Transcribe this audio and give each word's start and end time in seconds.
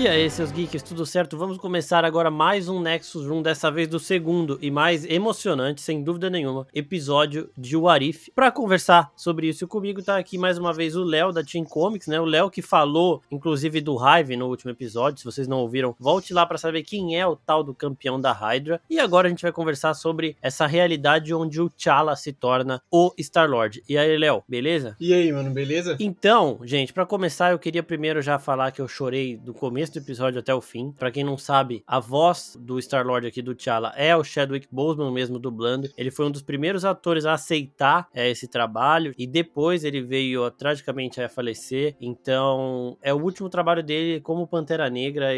E 0.00 0.08
aí, 0.08 0.30
seus 0.30 0.50
geeks, 0.50 0.82
tudo 0.82 1.04
certo? 1.04 1.36
Vamos 1.36 1.58
começar 1.58 2.06
agora 2.06 2.30
mais 2.30 2.70
um 2.70 2.80
Nexus 2.80 3.26
Room, 3.26 3.42
dessa 3.42 3.70
vez 3.70 3.86
do 3.86 3.98
segundo 3.98 4.58
e 4.62 4.70
mais 4.70 5.04
emocionante, 5.04 5.82
sem 5.82 6.02
dúvida 6.02 6.30
nenhuma, 6.30 6.66
episódio 6.74 7.50
de 7.54 7.76
Warif. 7.76 8.30
Para 8.34 8.50
conversar 8.50 9.12
sobre 9.14 9.46
isso 9.46 9.68
comigo, 9.68 10.02
tá 10.02 10.16
aqui 10.16 10.38
mais 10.38 10.56
uma 10.56 10.72
vez 10.72 10.96
o 10.96 11.04
Léo 11.04 11.32
da 11.32 11.44
Team 11.44 11.66
Comics, 11.66 12.08
né? 12.08 12.18
O 12.18 12.24
Léo 12.24 12.50
que 12.50 12.62
falou, 12.62 13.20
inclusive, 13.30 13.78
do 13.82 13.98
Hive 13.98 14.38
no 14.38 14.48
último 14.48 14.70
episódio. 14.70 15.18
Se 15.18 15.24
vocês 15.26 15.46
não 15.46 15.58
ouviram, 15.58 15.94
volte 16.00 16.32
lá 16.32 16.46
para 16.46 16.56
saber 16.56 16.82
quem 16.82 17.20
é 17.20 17.26
o 17.26 17.36
tal 17.36 17.62
do 17.62 17.74
campeão 17.74 18.18
da 18.18 18.32
Hydra. 18.32 18.80
E 18.88 18.98
agora 18.98 19.26
a 19.26 19.30
gente 19.30 19.42
vai 19.42 19.52
conversar 19.52 19.92
sobre 19.92 20.34
essa 20.40 20.66
realidade 20.66 21.34
onde 21.34 21.60
o 21.60 21.68
T'Challa 21.68 22.16
se 22.16 22.32
torna 22.32 22.80
o 22.90 23.12
Star-Lord. 23.18 23.82
E 23.86 23.98
aí, 23.98 24.16
Léo, 24.16 24.42
beleza? 24.48 24.96
E 24.98 25.12
aí, 25.12 25.30
mano, 25.30 25.50
beleza? 25.50 25.98
Então, 26.00 26.58
gente, 26.64 26.90
para 26.90 27.04
começar, 27.04 27.50
eu 27.50 27.58
queria 27.58 27.82
primeiro 27.82 28.22
já 28.22 28.38
falar 28.38 28.70
que 28.70 28.80
eu 28.80 28.88
chorei 28.88 29.36
do 29.36 29.52
começo 29.52 29.89
começo 29.90 29.92
do 29.92 29.98
episódio 29.98 30.38
até 30.40 30.54
o 30.54 30.60
fim. 30.60 30.92
Para 30.92 31.10
quem 31.10 31.24
não 31.24 31.36
sabe, 31.36 31.82
a 31.86 31.98
voz 31.98 32.56
do 32.58 32.78
Star-Lord 32.78 33.26
aqui 33.26 33.42
do 33.42 33.54
T'Challa 33.54 33.92
é 33.96 34.16
o 34.16 34.22
Chadwick 34.22 34.68
Boseman 34.70 35.10
mesmo 35.10 35.38
dublando. 35.38 35.88
Ele 35.96 36.10
foi 36.10 36.26
um 36.26 36.30
dos 36.30 36.42
primeiros 36.42 36.84
atores 36.84 37.26
a 37.26 37.34
aceitar 37.34 38.08
é, 38.14 38.30
esse 38.30 38.46
trabalho 38.46 39.12
e 39.18 39.26
depois 39.26 39.84
ele 39.84 40.00
veio 40.00 40.48
tragicamente 40.52 41.20
a 41.20 41.28
falecer. 41.28 41.96
Então, 42.00 42.96
é 43.02 43.12
o 43.12 43.20
último 43.20 43.48
trabalho 43.48 43.82
dele 43.82 44.20
como 44.20 44.46
Pantera 44.46 44.88
Negra. 44.88 45.28